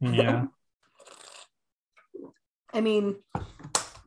Yeah. 0.00 0.46
i 2.72 2.80
mean 2.80 3.16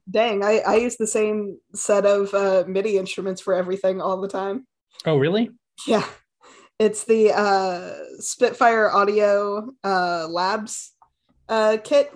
dang 0.09 0.43
i 0.43 0.59
i 0.67 0.75
use 0.75 0.97
the 0.97 1.07
same 1.07 1.57
set 1.73 2.05
of 2.05 2.33
uh 2.33 2.65
midi 2.67 2.97
instruments 2.97 3.39
for 3.39 3.53
everything 3.53 4.01
all 4.01 4.19
the 4.19 4.27
time 4.27 4.67
Oh, 5.05 5.15
really? 5.17 5.51
yeah 5.87 6.05
it's 6.79 7.05
the 7.05 7.31
uh 7.31 7.93
spitfire 8.19 8.89
audio 8.91 9.71
uh 9.83 10.27
labs 10.29 10.93
uh 11.49 11.77
kit. 11.83 12.11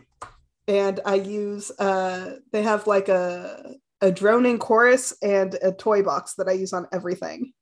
And 0.67 0.99
i 1.05 1.15
use 1.15 1.71
uh 1.79 2.37
they 2.51 2.63
have 2.63 2.87
like 2.87 3.09
a 3.09 3.75
a 4.01 4.11
droning 4.11 4.59
chorus 4.59 5.13
and 5.21 5.53
a 5.61 5.71
toy 5.71 6.01
box 6.01 6.35
that 6.35 6.47
i 6.47 6.53
use 6.53 6.73
on 6.73 6.87
everything. 6.91 7.53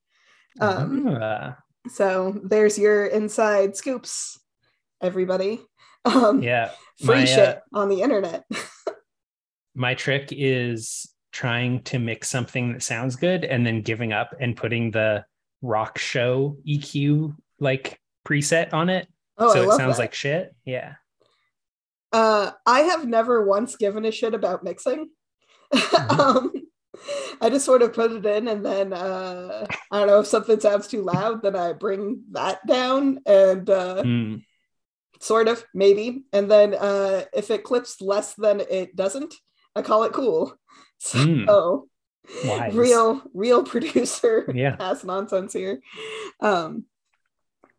Um 0.59 1.07
Ah, 1.21 1.57
so 1.87 2.39
there's 2.43 2.77
your 2.77 3.05
inside 3.05 3.77
scoops 3.77 4.39
everybody. 5.01 5.61
Um 6.05 6.43
yeah. 6.43 6.71
free 7.03 7.15
My, 7.15 7.25
shit 7.25 7.57
uh, 7.57 7.77
on 7.77 7.89
the 7.89 8.01
internet. 8.01 8.43
my 9.75 9.93
trick 9.95 10.29
is 10.31 11.09
trying 11.31 11.81
to 11.83 11.99
mix 11.99 12.29
something 12.29 12.73
that 12.73 12.83
sounds 12.83 13.15
good 13.15 13.45
and 13.45 13.65
then 13.65 13.81
giving 13.81 14.11
up 14.11 14.33
and 14.39 14.57
putting 14.57 14.91
the 14.91 15.23
rock 15.61 15.97
show 15.97 16.57
EQ 16.67 17.35
like 17.59 17.99
preset 18.25 18.73
on 18.73 18.89
it. 18.89 19.07
oh 19.37 19.53
so 19.53 19.61
I 19.69 19.73
it 19.73 19.77
sounds 19.77 19.97
that. 19.97 20.01
like 20.03 20.13
shit. 20.13 20.53
Yeah. 20.65 20.93
uh 22.11 22.51
i 22.65 22.81
have 22.81 23.05
never 23.07 23.45
once 23.45 23.75
given 23.75 24.05
a 24.05 24.11
shit 24.11 24.33
about 24.33 24.63
mixing 24.63 25.09
Mm-hmm. 25.73 26.19
um 26.19 26.51
I 27.41 27.49
just 27.49 27.65
sort 27.65 27.81
of 27.81 27.93
put 27.93 28.11
it 28.11 28.25
in, 28.25 28.49
and 28.49 28.65
then 28.65 28.91
uh, 28.91 29.65
I 29.89 29.99
don't 29.99 30.07
know 30.07 30.19
if 30.19 30.27
something 30.27 30.59
sounds 30.59 30.87
too 30.87 31.01
loud, 31.01 31.41
then 31.43 31.55
I 31.55 31.71
bring 31.71 32.23
that 32.31 32.65
down, 32.67 33.19
and 33.25 33.69
uh, 33.69 34.03
Mm, 34.03 34.43
sort 35.21 35.47
of 35.47 35.63
maybe, 35.73 36.23
and 36.33 36.51
then 36.51 36.73
uh, 36.73 37.23
if 37.33 37.51
it 37.51 37.63
clips 37.63 38.01
less 38.01 38.33
than 38.33 38.59
it 38.59 38.97
doesn't, 38.97 39.33
I 39.77 39.81
call 39.81 40.03
it 40.03 40.11
cool. 40.11 40.53
So 40.97 41.19
Mm. 41.19 41.47
Wise. 42.45 42.73
real, 42.75 43.21
real 43.33 43.63
producer 43.73 44.51
Yeah. 44.53 44.75
has 44.79 45.03
nonsense 45.03 45.53
here. 45.53 45.79
Um, 46.41 46.85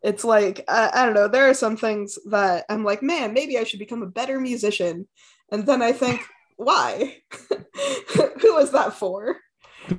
it's 0.03 0.23
like 0.23 0.63
I, 0.67 0.89
I 0.93 1.05
don't 1.05 1.13
know. 1.13 1.27
There 1.27 1.49
are 1.49 1.53
some 1.53 1.77
things 1.77 2.17
that 2.29 2.65
I'm 2.69 2.83
like, 2.83 3.03
man, 3.03 3.33
maybe 3.33 3.57
I 3.57 3.63
should 3.63 3.79
become 3.79 4.01
a 4.01 4.07
better 4.07 4.39
musician, 4.39 5.07
and 5.51 5.65
then 5.65 5.81
I 5.81 5.91
think, 5.91 6.21
why? 6.57 7.17
Who 8.41 8.57
is 8.57 8.71
that 8.71 8.93
for? 8.93 9.37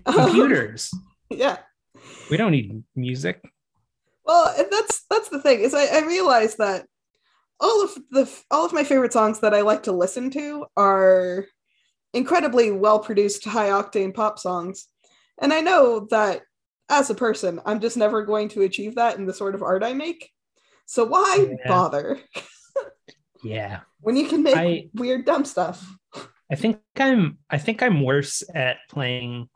Um, 0.07 0.15
Computers. 0.15 0.91
yeah. 1.31 1.59
we 2.31 2.37
don't 2.37 2.51
need 2.53 2.83
music. 2.97 3.41
Well, 4.25 4.55
and 4.57 4.69
that's 4.71 5.05
that's 5.11 5.29
the 5.29 5.41
thing 5.41 5.61
is 5.61 5.75
I, 5.75 5.87
I 5.87 6.01
realize 6.07 6.57
that 6.57 6.87
all 7.61 7.85
of 7.85 7.91
the 8.11 8.31
all 8.51 8.65
of 8.67 8.73
my 8.73 8.83
favorite 8.85 9.13
songs 9.13 9.41
that 9.41 9.55
I 9.55 9.61
like 9.63 9.85
to 9.85 9.93
listen 9.93 10.31
to 10.31 10.67
are 10.77 11.47
incredibly 12.13 12.71
well 12.71 12.99
produced, 12.99 13.45
high 13.45 13.69
octane 13.71 14.15
pop 14.15 14.39
songs, 14.39 14.87
and 15.41 15.53
I 15.53 15.61
know 15.61 16.07
that 16.11 16.43
as 16.89 17.11
a 17.11 17.15
person, 17.15 17.61
I'm 17.65 17.81
just 17.81 17.97
never 17.97 18.25
going 18.25 18.49
to 18.51 18.63
achieve 18.63 18.97
that 18.97 19.17
in 19.17 19.25
the 19.27 19.33
sort 19.33 19.55
of 19.55 19.63
art 19.63 19.83
I 19.83 19.95
make. 19.95 20.31
So 20.87 21.05
why 21.05 21.49
Yeah. 21.49 21.69
bother 21.69 22.21
Yeah. 23.43 23.81
when 24.01 24.17
you 24.17 24.29
can 24.29 24.43
make 24.43 24.57
I 24.57 24.89
weird 24.95 25.25
dumb 25.25 25.45
stuff? 25.45 25.85
I 26.51 26.55
think 26.55 26.81
I'm 26.97 27.39
I 27.49 27.59
think 27.59 27.83
I'm 27.83 28.03
worse 28.03 28.43
at 28.55 28.77
playing 28.91 29.49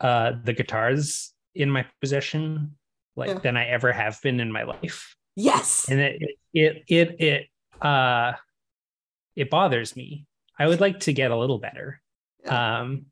uh 0.00 0.32
the 0.42 0.54
guitars 0.54 1.34
in 1.54 1.70
my 1.70 1.84
possession 2.00 2.76
like 3.16 3.28
Yeah. 3.28 3.38
than 3.40 3.56
I 3.56 3.66
ever 3.66 3.92
have 3.92 4.18
been 4.22 4.40
in 4.40 4.50
my 4.50 4.62
life. 4.62 5.14
Yes. 5.36 5.86
And 5.90 6.00
it 6.00 6.22
it 6.54 6.82
it 6.88 7.16
it 7.20 7.46
uh 7.84 8.32
it 9.36 9.50
bothers 9.50 9.94
me. 9.96 10.26
I 10.60 10.68
would 10.68 10.80
like 10.80 11.00
to 11.00 11.12
get 11.12 11.30
a 11.32 11.36
little 11.36 11.58
better. 11.58 12.00
Um 12.46 13.06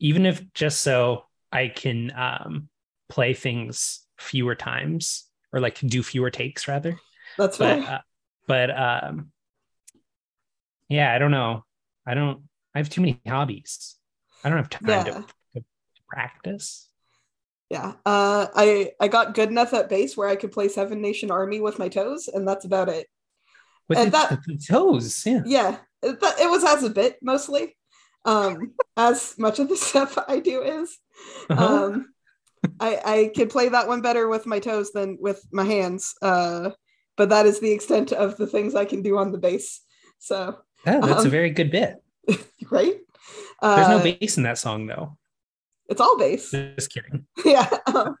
even 0.00 0.24
if 0.26 0.42
just 0.54 0.80
so 0.80 1.24
I 1.52 1.68
can 1.68 2.10
um 2.16 2.68
play 3.08 3.34
things 3.34 4.06
fewer 4.18 4.54
times 4.54 5.26
or 5.52 5.60
like 5.60 5.78
do 5.80 6.02
fewer 6.02 6.30
takes 6.30 6.66
rather. 6.68 6.96
That's 7.36 7.58
But 7.58 7.82
fair. 7.82 7.94
uh, 7.94 8.00
but 8.46 8.70
um 8.78 9.32
yeah, 10.88 11.14
I 11.14 11.18
don't 11.18 11.30
know. 11.30 11.64
I 12.06 12.14
don't 12.14 12.42
I 12.74 12.78
have 12.78 12.88
too 12.88 13.00
many 13.00 13.20
hobbies. 13.26 13.96
I 14.44 14.48
don't 14.48 14.58
have 14.58 14.70
time 14.70 14.88
Yeah. 14.88 15.04
to, 15.04 15.24
to 15.54 15.64
practice. 16.08 16.88
Yeah. 17.70 17.92
Uh, 18.04 18.46
I 18.54 18.92
I 19.00 19.08
got 19.08 19.34
good 19.34 19.48
enough 19.48 19.72
at 19.72 19.88
bass 19.88 20.16
where 20.16 20.28
I 20.28 20.36
could 20.36 20.52
play 20.52 20.68
Seven 20.68 21.00
Nation 21.00 21.30
Army 21.30 21.60
with 21.60 21.78
my 21.78 21.88
toes, 21.88 22.28
and 22.28 22.46
that's 22.46 22.64
about 22.66 22.88
it. 22.88 23.06
With 23.88 23.98
And 23.98 24.08
the, 24.08 24.10
that- 24.12 24.40
the 24.46 24.58
toes, 24.58 25.24
yeah. 25.24 25.42
Yeah, 25.46 25.78
it, 26.02 26.18
it 26.40 26.50
was 26.50 26.64
as 26.64 26.82
a 26.84 26.90
bit 26.90 27.18
mostly. 27.22 27.76
Um, 28.24 28.74
as 28.96 29.34
much 29.38 29.58
of 29.58 29.68
the 29.68 29.76
stuff 29.88 30.16
I 30.28 30.38
do 30.38 30.62
is. 30.62 30.96
Uh-huh. 31.50 31.86
Um, 31.86 32.14
I 32.78 33.00
I 33.04 33.30
can 33.34 33.48
play 33.48 33.68
that 33.68 33.88
one 33.88 34.02
better 34.02 34.28
with 34.28 34.46
my 34.46 34.60
toes 34.60 34.92
than 34.92 35.18
with 35.20 35.44
my 35.52 35.64
hands. 35.64 36.14
Uh, 36.22 36.70
but 37.16 37.28
that 37.28 37.46
is 37.46 37.60
the 37.60 37.72
extent 37.72 38.12
of 38.12 38.36
the 38.36 38.46
things 38.46 38.74
I 38.74 38.84
can 38.84 39.02
do 39.02 39.18
on 39.18 39.32
the 39.32 39.38
bass. 39.38 39.80
So 40.18 40.58
Yeah, 40.86 41.00
that's 41.00 41.22
a 41.22 41.26
um, 41.26 41.30
very 41.30 41.50
good 41.50 41.70
bit. 41.70 42.02
right. 42.70 42.98
There's 43.60 43.88
no 43.88 43.98
Uh, 43.98 44.02
bass 44.02 44.36
in 44.36 44.44
that 44.44 44.58
song 44.58 44.86
though. 44.86 45.18
It's 45.88 46.00
all 46.00 46.16
bass. 46.16 46.50
Just 46.50 46.92
kidding. 46.92 47.26
yeah. 47.44 47.68
Um, 47.86 48.16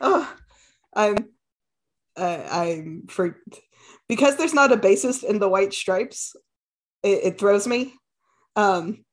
oh, 0.00 0.34
I'm, 0.94 1.16
uh, 2.16 2.48
I'm 2.50 3.06
for 3.08 3.36
because 4.08 4.36
there's 4.36 4.54
not 4.54 4.72
a 4.72 4.76
bassist 4.76 5.24
in 5.24 5.38
the 5.38 5.48
White 5.48 5.74
Stripes. 5.74 6.36
It, 7.06 7.24
it 7.24 7.38
throws 7.38 7.66
me. 7.66 7.94
Um, 8.56 9.04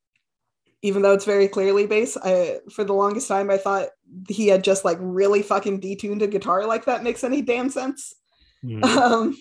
even 0.81 1.01
though 1.01 1.13
it's 1.13 1.25
very 1.25 1.47
clearly 1.47 1.85
bass, 1.85 2.17
I 2.21 2.59
for 2.71 2.83
the 2.83 2.93
longest 2.93 3.27
time 3.27 3.49
I 3.49 3.57
thought 3.57 3.89
he 4.27 4.47
had 4.47 4.63
just 4.63 4.83
like 4.83 4.97
really 4.99 5.41
fucking 5.41 5.79
detuned 5.79 6.21
a 6.21 6.27
guitar 6.27 6.65
like 6.65 6.85
that 6.85 7.03
makes 7.03 7.23
any 7.23 7.41
damn 7.41 7.69
sense. 7.69 8.13
Mm. 8.63 8.83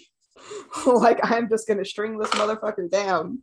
Um, 0.84 0.96
like 1.00 1.20
I'm 1.22 1.48
just 1.48 1.68
gonna 1.68 1.84
string 1.84 2.18
this 2.18 2.30
motherfucker 2.30 2.90
down. 2.90 3.42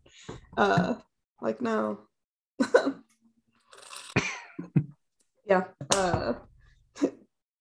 Uh, 0.58 0.96
like 1.42 1.62
no. 1.62 2.02
yeah. 5.46 5.64
Uh, 5.96 6.34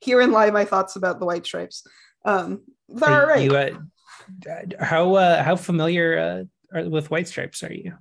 herein 0.00 0.32
lie 0.32 0.50
my 0.50 0.64
thoughts 0.64 0.96
about 0.96 1.20
the 1.20 1.26
white 1.26 1.46
stripes. 1.46 1.86
Um, 2.24 2.62
they're 2.88 3.10
Are 3.10 3.22
all 3.22 3.28
right. 3.28 3.44
you, 3.44 3.56
uh, 3.56 4.84
how 4.84 5.14
uh, 5.14 5.42
how 5.42 5.54
familiar 5.54 6.18
uh, 6.18 6.44
are, 6.72 6.88
with 6.88 7.10
White 7.10 7.28
Stripes 7.28 7.62
are 7.62 7.72
you? 7.72 7.94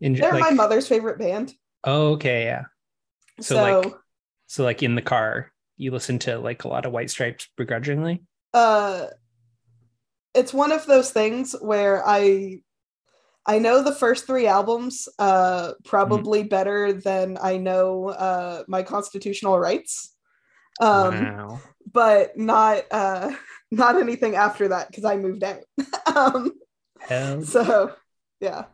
In, 0.00 0.14
they're 0.14 0.38
my 0.38 0.50
mother's 0.50 0.88
favorite 0.88 1.18
band. 1.18 1.52
Oh, 1.84 2.12
okay, 2.12 2.44
yeah. 2.44 2.64
So, 3.40 3.54
So, 3.56 3.62
like- 3.62 3.94
So 4.46 4.64
like 4.64 4.82
in 4.82 4.94
the 4.94 5.02
car, 5.02 5.50
you 5.76 5.90
listen 5.90 6.18
to 6.20 6.38
like 6.38 6.64
a 6.64 6.68
lot 6.68 6.84
of 6.86 6.92
White 6.92 7.10
Stripes 7.10 7.48
begrudgingly. 7.56 8.22
uh, 8.54 9.06
it's 10.34 10.54
one 10.54 10.72
of 10.72 10.86
those 10.86 11.10
things 11.10 11.54
where 11.60 12.02
I 12.06 12.62
I 13.44 13.58
know 13.58 13.82
the 13.82 13.94
first 13.94 14.26
three 14.26 14.46
albums 14.46 15.08
uh, 15.18 15.72
probably 15.84 16.42
better 16.44 16.92
than 16.92 17.36
I 17.42 17.56
know 17.58 18.08
uh, 18.08 18.62
my 18.68 18.82
constitutional 18.82 19.58
rights. 19.58 20.14
Um, 20.80 21.24
wow. 21.24 21.60
but 21.92 22.38
not 22.38 22.84
uh 22.90 23.32
not 23.70 23.96
anything 24.00 24.36
after 24.36 24.68
that 24.68 24.88
because 24.88 25.04
I 25.04 25.16
moved 25.16 25.44
out. 25.44 25.60
um 26.16 26.52
Hell 27.00 27.42
so 27.42 27.94
yeah. 28.42 28.64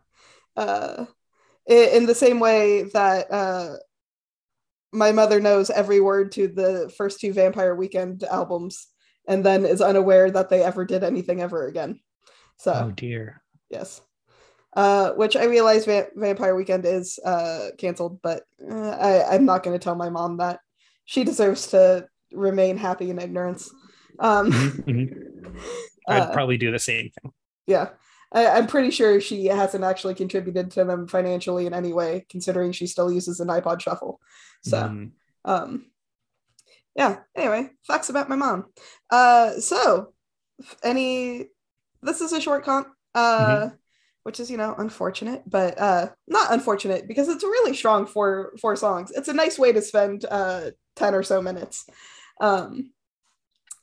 Uh 0.56 1.04
in 1.66 2.06
the 2.06 2.14
same 2.14 2.40
way 2.40 2.84
that 2.94 3.30
uh 3.30 3.76
my 4.92 5.12
mother 5.12 5.38
knows 5.38 5.68
every 5.70 6.00
word 6.00 6.32
to 6.32 6.48
the 6.48 6.90
first 6.96 7.20
two 7.20 7.32
Vampire 7.32 7.74
Weekend 7.74 8.24
albums 8.24 8.86
and 9.28 9.44
then 9.44 9.66
is 9.66 9.82
unaware 9.82 10.30
that 10.30 10.48
they 10.48 10.62
ever 10.64 10.86
did 10.86 11.04
anything 11.04 11.42
ever 11.42 11.66
again. 11.68 12.00
So 12.56 12.72
oh 12.86 12.90
dear. 12.92 13.42
yes. 13.68 14.00
Uh, 14.74 15.12
which 15.12 15.34
I 15.36 15.44
realize 15.44 15.84
Va- 15.84 16.08
Vampire 16.14 16.54
Weekend 16.54 16.84
is 16.86 17.18
uh, 17.24 17.68
canceled, 17.78 18.20
but 18.22 18.44
uh, 18.70 18.90
I, 18.90 19.34
I'm 19.34 19.44
not 19.44 19.62
going 19.62 19.78
to 19.78 19.82
tell 19.82 19.94
my 19.94 20.08
mom 20.10 20.36
that. 20.38 20.60
She 21.04 21.24
deserves 21.24 21.68
to 21.68 22.06
remain 22.32 22.76
happy 22.76 23.10
in 23.10 23.18
ignorance. 23.18 23.70
Um, 24.18 24.52
Mhm, 24.52 24.84
mhm. 24.84 25.52
I'd 26.08 26.22
uh, 26.22 26.32
probably 26.32 26.58
do 26.58 26.70
the 26.70 26.78
same 26.78 27.10
thing. 27.10 27.32
yeah, 27.66 27.90
I, 28.32 28.46
I'm 28.46 28.66
pretty 28.66 28.90
sure 28.90 29.20
she 29.20 29.46
hasn't 29.46 29.84
actually 29.84 30.14
contributed 30.14 30.70
to 30.72 30.84
them 30.84 31.08
financially 31.08 31.66
in 31.66 31.74
any 31.74 31.92
way, 31.92 32.26
considering 32.28 32.72
she 32.72 32.86
still 32.86 33.10
uses 33.10 33.40
an 33.40 33.48
iPod 33.48 33.80
Shuffle. 33.80 34.20
So, 34.62 34.76
Mm. 34.76 35.10
um, 35.44 35.86
yeah. 36.94 37.20
Anyway, 37.36 37.70
facts 37.86 38.08
about 38.10 38.28
my 38.28 38.36
mom. 38.36 38.66
Uh, 39.10 39.52
so 39.60 40.12
any, 40.82 41.46
this 42.02 42.20
is 42.20 42.32
a 42.32 42.40
short 42.40 42.64
comp, 42.64 42.88
uh, 43.14 43.70
which 44.24 44.40
is 44.40 44.50
you 44.50 44.56
know 44.56 44.74
unfortunate, 44.76 45.42
but 45.46 45.78
uh, 45.80 46.08
not 46.26 46.52
unfortunate 46.52 47.08
because 47.08 47.28
it's 47.28 47.44
a 47.44 47.48
really 47.48 47.74
strong 47.74 48.06
four 48.06 48.52
four 48.60 48.76
songs. 48.76 49.10
It's 49.14 49.28
a 49.28 49.32
nice 49.32 49.58
way 49.58 49.72
to 49.72 49.80
spend 49.80 50.26
uh 50.30 50.72
ten 50.96 51.14
or 51.14 51.22
so 51.22 51.40
minutes. 51.40 51.86
Um, 52.40 52.92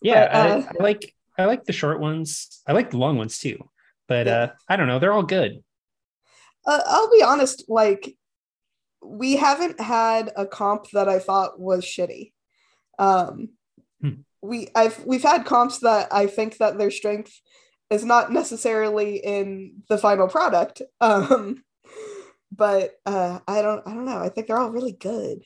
Yeah, 0.01 0.27
But, 0.27 0.35
uh, 0.35 0.67
I, 0.69 0.79
I 0.79 0.83
like 0.83 1.13
I 1.37 1.45
like 1.45 1.63
the 1.63 1.73
short 1.73 1.99
ones. 1.99 2.61
I 2.67 2.73
like 2.73 2.91
the 2.91 2.97
long 2.97 3.17
ones 3.17 3.39
too. 3.39 3.57
But 4.07 4.27
Yeah. 4.27 4.37
uh 4.37 4.47
I 4.69 4.75
don't 4.75 4.87
know, 4.87 4.99
they're 4.99 5.13
all 5.13 5.23
good. 5.23 5.63
uh, 6.67 6.81
I'll 6.85 7.11
be 7.11 7.23
honest, 7.23 7.65
like 7.67 8.15
we 9.03 9.35
haven't 9.35 9.79
had 9.79 10.31
a 10.35 10.45
comp 10.47 10.89
that 10.93 11.07
I 11.07 11.19
thought 11.19 11.59
was 11.59 11.83
shitty. 11.85 12.33
Um, 12.97 13.49
Hmm. 14.01 14.21
we 14.41 14.69
I've 14.75 15.03
we've 15.05 15.23
had 15.23 15.45
comps 15.45 15.79
that 15.79 16.11
I 16.11 16.27
think 16.27 16.57
that 16.57 16.77
their 16.77 16.91
strength 16.91 17.39
is 17.89 18.03
not 18.03 18.31
necessarily 18.31 19.17
in 19.17 19.83
the 19.89 19.97
final 19.97 20.27
product. 20.27 20.81
Um, 21.01 21.63
but 22.51 22.91
uh, 23.05 23.39
I 23.47 23.61
don't 23.61 23.81
I 23.87 23.93
don't 23.93 24.05
know. 24.05 24.17
I 24.17 24.29
think 24.29 24.47
they're 24.47 24.57
all 24.57 24.71
really 24.71 24.93
good. 24.93 25.43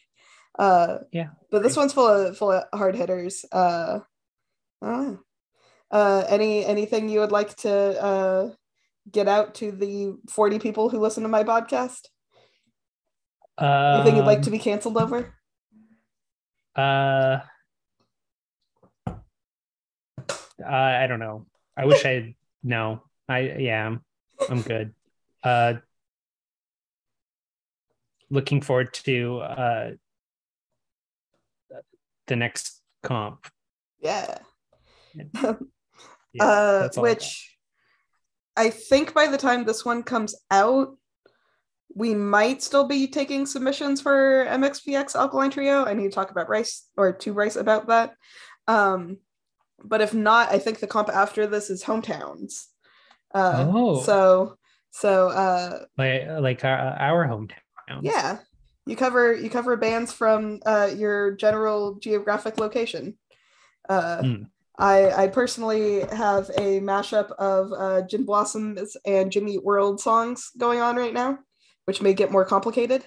Uh, 0.58 1.00
Yeah, 1.12 1.30
but 1.52 1.64
this 1.64 1.76
one's 1.76 1.94
full 1.94 2.08
of 2.08 2.38
full 2.38 2.52
of 2.52 2.64
hard 2.74 2.96
hitters. 2.96 3.46
Uh, 3.52 4.00
I 4.82 4.86
don't 4.86 5.08
know. 5.12 5.20
Uh, 5.92 6.24
any 6.28 6.66
anything 6.66 7.10
you 7.10 7.20
would 7.20 7.32
like 7.32 7.56
to 7.58 7.72
uh, 8.04 8.50
get 9.12 9.28
out 9.28 9.56
to 9.56 9.72
the 9.72 10.14
40 10.30 10.60
people 10.60 10.90
who 10.90 11.00
listen 11.00 11.24
to 11.24 11.30
my 11.30 11.44
podcast? 11.44 12.02
Anything 13.60 14.16
you'd 14.16 14.26
like 14.26 14.42
to 14.44 14.50
Um, 14.50 14.52
be 14.52 14.60
canceled 14.60 14.98
over? 14.98 15.34
Uh, 16.76 17.40
I 20.66 21.08
don't 21.08 21.20
know. 21.20 21.46
I 21.76 21.86
wish 21.86 22.06
I 22.06 22.36
no. 22.64 23.04
I 23.28 23.40
yeah, 23.40 23.86
I'm, 23.88 24.02
I'm 24.50 24.62
good. 24.62 24.94
Uh, 25.44 25.76
looking 28.30 28.62
forward 28.62 28.94
to 28.94 29.40
uh, 29.40 29.92
the 32.28 32.36
next 32.36 32.82
comp. 33.04 33.48
Yeah. 34.02 34.40
Yeah, 36.34 36.44
uh, 36.46 36.90
all 36.96 37.06
I 37.06 37.10
which 37.10 37.58
I 38.56 38.70
think 38.70 39.14
by 39.14 39.28
the 39.28 39.38
time 39.38 39.64
this 39.66 39.84
one 39.86 40.04
comes 40.04 40.36
out, 40.52 40.98
we 41.96 42.14
might 42.14 42.62
still 42.62 42.86
be 42.88 43.08
taking 43.08 43.46
submissions 43.46 44.02
for 44.02 44.46
MXPX 44.50 45.16
Alkaline 45.16 45.50
Trio. 45.52 45.86
I 45.86 45.94
need 45.94 46.10
to 46.10 46.16
talk 46.16 46.30
about 46.32 46.50
Rice 46.50 46.88
or 46.98 47.14
to 47.14 47.34
Rice 47.34 47.56
about 47.56 47.88
that. 47.88 48.14
Um, 48.68 49.18
but 49.84 50.02
if 50.02 50.14
not, 50.14 50.52
I 50.52 50.60
think 50.60 50.80
the 50.80 50.88
comp 50.88 51.10
after 51.10 51.48
this 51.48 51.70
is 51.70 51.84
hometowns. 51.84 52.66
Uh, 53.34 53.66
Oh. 53.70 54.02
so 54.04 54.56
so 54.92 55.30
uh, 55.30 55.86
like 55.98 56.28
like 56.40 56.66
our, 56.66 56.78
our 57.00 57.28
hometown. 57.28 58.02
yeah, 58.02 58.40
you 58.86 58.96
cover 58.96 59.34
you 59.34 59.50
cover 59.50 59.78
bands 59.78 60.12
from 60.12 60.60
uh, 60.66 60.90
your 60.96 61.32
general 61.36 61.96
geographic 61.96 62.60
location. 62.60 63.18
Uh, 63.88 64.22
Hmm. 64.22 64.44
I 64.80 65.24
I 65.24 65.28
personally 65.28 66.02
have 66.12 66.50
a 66.58 66.80
mashup 66.80 67.32
of 67.34 67.74
uh, 67.74 68.08
Gin 68.08 68.26
Blossoms 68.26 68.96
and 69.06 69.32
Jimmy 69.32 69.58
World 69.58 70.00
songs 70.00 70.52
going 70.58 70.80
on 70.80 70.96
right 70.96 71.14
now, 71.14 71.40
which 71.86 72.02
may 72.02 72.14
get 72.14 72.32
more 72.32 72.46
complicated. 72.46 73.04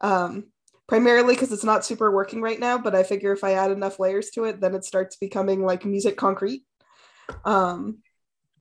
Um, 0.00 0.52
primarily 0.86 1.34
because 1.34 1.52
it's 1.52 1.64
not 1.64 1.84
super 1.84 2.10
working 2.10 2.40
right 2.40 2.58
now, 2.58 2.78
but 2.78 2.94
I 2.94 3.02
figure 3.02 3.32
if 3.32 3.44
I 3.44 3.52
add 3.52 3.70
enough 3.70 3.98
layers 3.98 4.30
to 4.30 4.44
it, 4.44 4.60
then 4.60 4.74
it 4.74 4.84
starts 4.84 5.16
becoming 5.16 5.62
like 5.64 5.84
musique 5.84 6.16
concrète. 6.16 6.62
Um, 7.44 7.98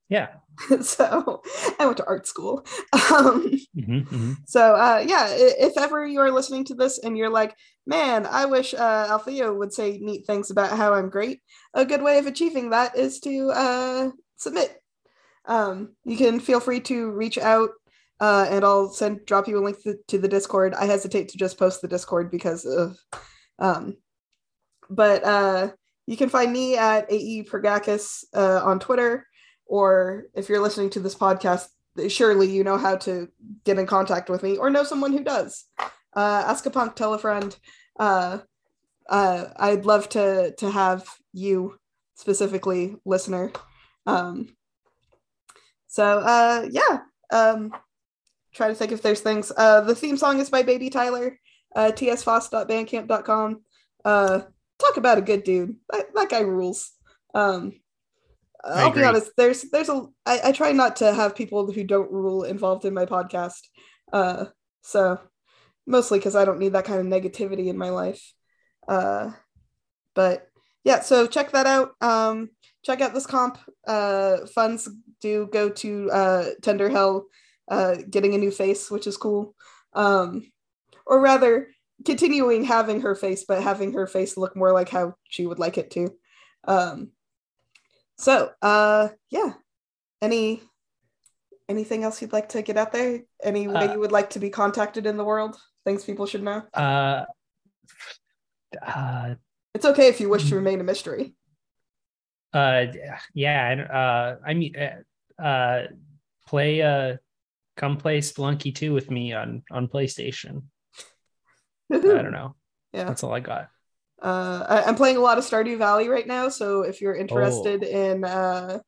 Yeah. 0.09 0.27
so 0.81 1.41
I 1.79 1.85
went 1.85 1.97
to 1.97 2.05
art 2.07 2.27
school. 2.27 2.65
Um, 2.93 3.51
Mhm, 3.77 4.07
mhm. 4.07 4.35
so 4.45 4.75
uh, 4.75 5.03
yeah, 5.07 5.27
if 5.29 5.77
ever 5.77 6.05
you 6.05 6.19
are 6.19 6.31
listening 6.31 6.65
to 6.65 6.75
this 6.75 6.99
and 6.99 7.17
you're 7.17 7.29
like, 7.29 7.55
man, 7.85 8.25
I 8.25 8.45
wish 8.45 8.73
uh, 8.73 9.07
Althea 9.09 9.53
would 9.53 9.73
say 9.73 9.99
neat 9.99 10.25
things 10.25 10.51
about 10.51 10.75
how 10.77 10.93
I'm 10.93 11.09
great, 11.09 11.41
a 11.73 11.85
good 11.85 12.01
way 12.01 12.17
of 12.17 12.27
achieving 12.27 12.71
that 12.71 12.97
is 12.97 13.19
to 13.21 13.51
uh, 13.53 14.09
submit. 14.35 14.81
Um, 15.45 15.95
you 16.03 16.17
can 16.17 16.39
feel 16.39 16.59
free 16.59 16.81
to 16.81 17.11
reach 17.11 17.37
out 17.37 17.69
uh, 18.19 18.47
and 18.49 18.65
I'll 18.65 18.89
send 18.89 19.25
drop 19.25 19.47
you 19.47 19.59
a 19.59 19.63
link 19.63 19.81
to, 19.83 19.97
to 20.07 20.17
the 20.17 20.27
Discord. 20.27 20.73
I 20.73 20.85
hesitate 20.85 21.29
to 21.29 21.37
just 21.37 21.59
post 21.59 21.81
the 21.81 21.87
Discord 21.87 22.31
because 22.31 22.65
of, 22.65 22.97
um, 23.59 23.97
but 24.89 25.23
uh, 25.23 25.69
you 26.07 26.17
can 26.17 26.29
find 26.29 26.51
me 26.51 26.77
at 26.77 27.11
AE 27.11 27.43
Pergakis 27.43 28.23
uh, 28.33 28.61
on 28.63 28.79
Twitter, 28.79 29.27
or 29.67 30.25
if 30.33 30.49
you're 30.49 30.61
listening 30.61 30.89
to 30.91 30.99
this 30.99 31.15
podcast, 31.15 31.67
surely 32.09 32.49
you 32.49 32.63
know 32.63 32.77
how 32.77 32.95
to 32.97 33.27
get 33.65 33.79
in 33.79 33.85
contact 33.85 34.29
with 34.29 34.43
me 34.43 34.57
or 34.57 34.69
know 34.69 34.83
someone 34.83 35.11
who 35.11 35.23
does. 35.23 35.65
Uh, 36.15 36.43
ask 36.47 36.65
a 36.65 36.69
punk, 36.69 36.95
tell 36.95 37.13
a 37.13 37.19
friend. 37.19 37.57
Uh, 37.99 38.39
uh, 39.09 39.45
I'd 39.57 39.85
love 39.85 40.09
to 40.09 40.53
to 40.57 40.71
have 40.71 41.07
you 41.33 41.79
specifically, 42.15 42.95
listener. 43.05 43.51
Um, 44.05 44.55
so 45.87 46.19
uh, 46.19 46.67
yeah, 46.69 46.99
um, 47.31 47.71
try 48.53 48.67
to 48.67 48.75
think 48.75 48.91
if 48.91 49.01
there's 49.01 49.21
things. 49.21 49.51
Uh, 49.55 49.81
the 49.81 49.95
theme 49.95 50.17
song 50.17 50.39
is 50.39 50.49
by 50.49 50.63
Baby 50.63 50.89
Tyler. 50.89 51.39
Uh, 51.75 51.91
tsfoss.bandcamp.com. 51.93 53.61
Uh, 54.03 54.41
talk 54.79 54.97
about 54.97 55.17
a 55.17 55.21
good 55.21 55.43
dude. 55.43 55.75
That, 55.91 56.13
that 56.15 56.29
guy 56.29 56.39
rules. 56.39 56.91
Um, 57.35 57.73
I'll 58.63 58.91
be 58.91 59.03
honest. 59.03 59.31
There's 59.37 59.63
there's 59.71 59.89
a 59.89 60.05
I, 60.25 60.39
I 60.45 60.51
try 60.51 60.71
not 60.71 60.97
to 60.97 61.13
have 61.13 61.35
people 61.35 61.71
who 61.71 61.83
don't 61.83 62.11
rule 62.11 62.43
involved 62.43 62.85
in 62.85 62.93
my 62.93 63.05
podcast. 63.05 63.61
Uh, 64.11 64.45
so 64.81 65.19
mostly 65.85 66.19
because 66.19 66.35
I 66.35 66.45
don't 66.45 66.59
need 66.59 66.73
that 66.73 66.85
kind 66.85 66.99
of 66.99 67.05
negativity 67.05 67.67
in 67.67 67.77
my 67.77 67.89
life. 67.89 68.33
Uh, 68.87 69.31
but 70.13 70.47
yeah, 70.83 71.01
so 71.01 71.27
check 71.27 71.51
that 71.51 71.65
out. 71.65 71.91
Um, 72.01 72.49
check 72.83 73.01
out 73.01 73.13
this 73.13 73.25
comp. 73.25 73.57
Uh, 73.85 74.45
funds 74.53 74.89
do 75.21 75.49
go 75.51 75.69
to 75.69 76.11
uh, 76.11 76.45
Tender 76.61 76.89
Hell, 76.89 77.25
uh, 77.69 77.95
getting 78.09 78.33
a 78.35 78.37
new 78.37 78.51
face, 78.51 78.89
which 78.89 79.07
is 79.07 79.17
cool. 79.17 79.55
Um, 79.93 80.51
or 81.05 81.19
rather, 81.19 81.69
continuing 82.05 82.63
having 82.63 83.01
her 83.01 83.15
face, 83.15 83.45
but 83.47 83.63
having 83.63 83.93
her 83.93 84.07
face 84.07 84.37
look 84.37 84.55
more 84.55 84.71
like 84.71 84.89
how 84.89 85.15
she 85.23 85.45
would 85.45 85.59
like 85.59 85.77
it 85.77 85.91
to. 85.91 86.09
Um, 86.65 87.11
so 88.17 88.51
uh, 88.61 89.09
yeah. 89.29 89.53
Any 90.21 90.61
anything 91.69 92.03
else 92.03 92.21
you'd 92.21 92.33
like 92.33 92.49
to 92.49 92.61
get 92.61 92.77
out 92.77 92.91
there? 92.91 93.21
Any 93.43 93.67
way 93.67 93.87
Uh, 93.87 93.93
you 93.93 93.99
would 93.99 94.11
like 94.11 94.31
to 94.31 94.39
be 94.39 94.49
contacted 94.49 95.05
in 95.05 95.17
the 95.17 95.23
world? 95.23 95.57
Things 95.85 96.03
people 96.03 96.25
should 96.25 96.43
know. 96.43 96.63
Uh, 96.73 97.25
uh, 98.81 99.35
It's 99.73 99.85
okay 99.85 100.07
if 100.07 100.19
you 100.19 100.29
wish 100.29 100.45
to 100.49 100.55
Mm. 100.55 100.57
remain 100.57 100.79
a 100.81 100.83
mystery. 100.83 101.35
uh, 102.53 102.85
yeah. 103.33 103.69
and, 103.69 103.81
Uh, 103.81 104.35
I 104.45 104.53
mean, 104.53 104.73
uh, 104.75 105.41
uh, 105.41 105.87
play. 106.47 106.81
Uh, 106.81 107.17
come 107.75 107.97
play 107.97 108.19
Spelunky 108.21 108.73
2 108.73 108.91
with 108.93 109.11
me 109.11 109.33
on 109.33 109.61
on 109.69 109.87
PlayStation. 109.87 110.63
I 111.91 111.99
don't 111.99 112.31
know. 112.31 112.55
Yeah. 112.93 113.03
That's 113.03 113.23
all 113.23 113.33
I 113.33 113.39
got. 113.39 113.69
Uh, 114.21 114.65
I, 114.67 114.83
I'm 114.83 114.95
playing 114.95 115.17
a 115.17 115.21
lot 115.21 115.37
of 115.37 115.43
Stardew 115.43 115.77
Valley 115.77 116.09
right 116.09 116.25
now, 116.25 116.49
so 116.49 116.81
if 116.81 117.01
you're 117.01 117.15
interested 117.15 117.83
Oh. 117.83 117.87
in 117.87 118.23
uh, 118.23 118.79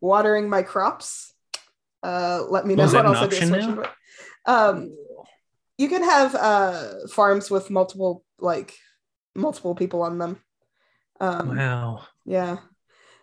watering 0.00 0.48
my 0.48 0.62
crops, 0.62 1.34
uh, 2.02 2.42
let 2.48 2.66
me 2.66 2.74
know. 2.74 2.82
And 2.84 3.06
I'll 3.06 3.14
send 3.30 3.32
you 3.32 3.38
switch. 3.74 3.86
Um, 4.44 4.96
you 5.78 5.88
can 5.88 6.02
have 6.02 6.34
uh, 6.34 7.06
farms 7.12 7.50
with 7.50 7.70
multiple 7.70 8.24
like 8.38 8.74
multiple 9.34 9.74
people 9.74 10.02
on 10.02 10.18
them. 10.18 10.40
Um, 11.20 11.56
Wow. 11.56 12.02
Yeah. 12.24 12.58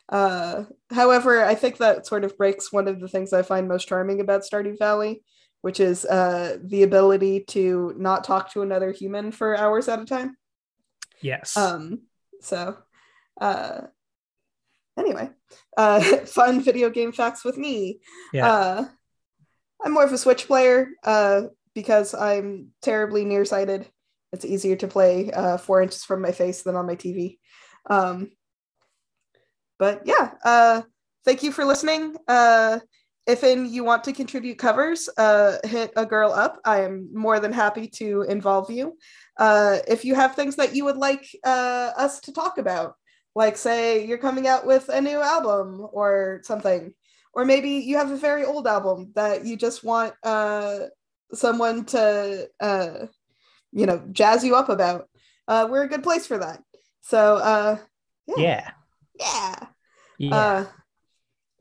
Uh, 0.10 0.65
however, 0.91 1.43
I 1.43 1.56
think 1.56 1.77
that 1.77 2.06
sort 2.06 2.23
of 2.23 2.38
breaks 2.38 2.71
one 2.71 2.88
of 2.88 2.99
the 2.99 3.08
things 3.08 3.34
I 3.34 3.41
find 3.41 3.67
most 3.67 3.88
charming 3.88 4.21
about 4.21 4.41
Stardew 4.43 4.77
Valley, 4.77 5.23
which 5.62 5.79
is 5.79 6.06
uh, 6.06 6.58
the 6.63 6.84
ability 6.84 7.45
to 7.49 7.93
not 7.97 8.23
talk 8.23 8.51
to 8.53 8.62
another 8.62 8.91
human 8.91 9.32
for 9.32 9.58
hours 9.58 9.88
at 9.88 9.99
a 10.01 10.06
time. 10.06 10.36
Yes. 11.23 11.57
Um, 11.57 12.03
so, 12.41 12.77
uh, 13.39 13.81
anyway, 14.97 15.29
uh, 15.77 16.01
fun 16.25 16.62
video 16.62 16.89
game 16.89 17.12
facts 17.12 17.43
with 17.43 17.57
me. 17.57 17.99
yeah. 18.33 18.51
Uh, 18.51 18.86
I'm 19.83 19.93
more 19.93 20.05
of 20.05 20.13
a 20.13 20.17
Switch 20.17 20.47
player 20.47 20.89
uh, 21.03 21.43
because 21.73 22.13
I'm 22.13 22.69
terribly 22.81 23.25
nearsighted. 23.25 23.88
It's 24.31 24.45
easier 24.45 24.75
to 24.77 24.88
play 24.88 25.31
uh, 25.31 25.57
four 25.57 25.81
inches 25.81 26.03
from 26.03 26.21
my 26.21 26.31
face 26.31 26.63
than 26.63 26.75
on 26.75 26.88
my 26.88 26.95
TV. 26.95 27.39
Um, 27.89 28.31
but 29.77 30.03
yeah, 30.05 30.31
uh, 30.43 30.81
thank 31.25 31.43
you 31.43 31.51
for 31.51 31.65
listening. 31.65 32.15
Uh, 32.27 32.79
if 33.25 33.43
in 33.43 33.71
you 33.71 33.83
want 33.83 34.03
to 34.03 34.13
contribute 34.13 34.57
covers, 34.57 35.09
uh, 35.17 35.57
hit 35.63 35.91
a 35.95 36.05
girl 36.05 36.31
up. 36.31 36.59
I 36.65 36.81
am 36.81 37.09
more 37.13 37.39
than 37.39 37.53
happy 37.53 37.88
to 37.95 38.23
involve 38.23 38.69
you. 38.69 38.97
Uh, 39.38 39.77
if 39.88 40.03
you 40.03 40.15
have 40.15 40.36
things 40.36 40.57
that 40.57 40.75
you 40.75 40.86
would 40.86 40.97
like 40.97 41.25
uh, 41.45 41.91
us 41.97 42.19
to 42.21 42.33
talk 42.33 42.57
about, 42.57 42.95
like 43.36 43.57
say 43.57 44.05
you're 44.05 44.17
coming 44.17 44.47
out 44.47 44.65
with 44.65 44.89
a 44.89 45.01
new 45.01 45.21
album 45.21 45.88
or 45.91 46.41
something, 46.43 46.93
or 47.33 47.45
maybe 47.45 47.69
you 47.69 47.97
have 47.97 48.12
a 48.12 48.17
very 48.17 48.45
old 48.45 48.67
album 48.67 49.12
that 49.15 49.45
you 49.45 49.55
just 49.55 49.83
want 49.83 50.13
uh, 50.23 50.79
someone 51.33 51.86
to 51.86 52.47
uh, 52.59 53.05
you 53.71 53.86
know 53.86 54.03
jazz 54.12 54.43
you 54.43 54.55
up 54.55 54.69
about 54.69 55.07
uh, 55.47 55.67
we're 55.69 55.83
a 55.83 55.89
good 55.89 56.03
place 56.03 56.27
for 56.27 56.38
that 56.38 56.62
so 57.02 57.37
uh, 57.37 57.77
yeah. 58.27 58.35
yeah 58.37 59.67
Yeah. 60.17 60.65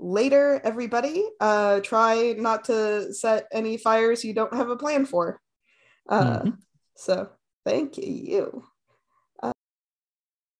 Later 0.03 0.61
everybody 0.65 1.25
uh, 1.41 1.81
try 1.81 2.35
not 2.37 2.65
to 2.65 3.13
set 3.15 3.47
any 3.53 3.77
fires 3.77 4.25
you 4.25 4.35
don't 4.35 4.55
have 4.55 4.69
a 4.71 4.77
plan 4.77 5.07
for 5.07 5.41
uh, 6.09 6.43
Mhm. 6.43 6.59
so 6.97 7.31
thank 7.65 7.97
you 7.99 8.65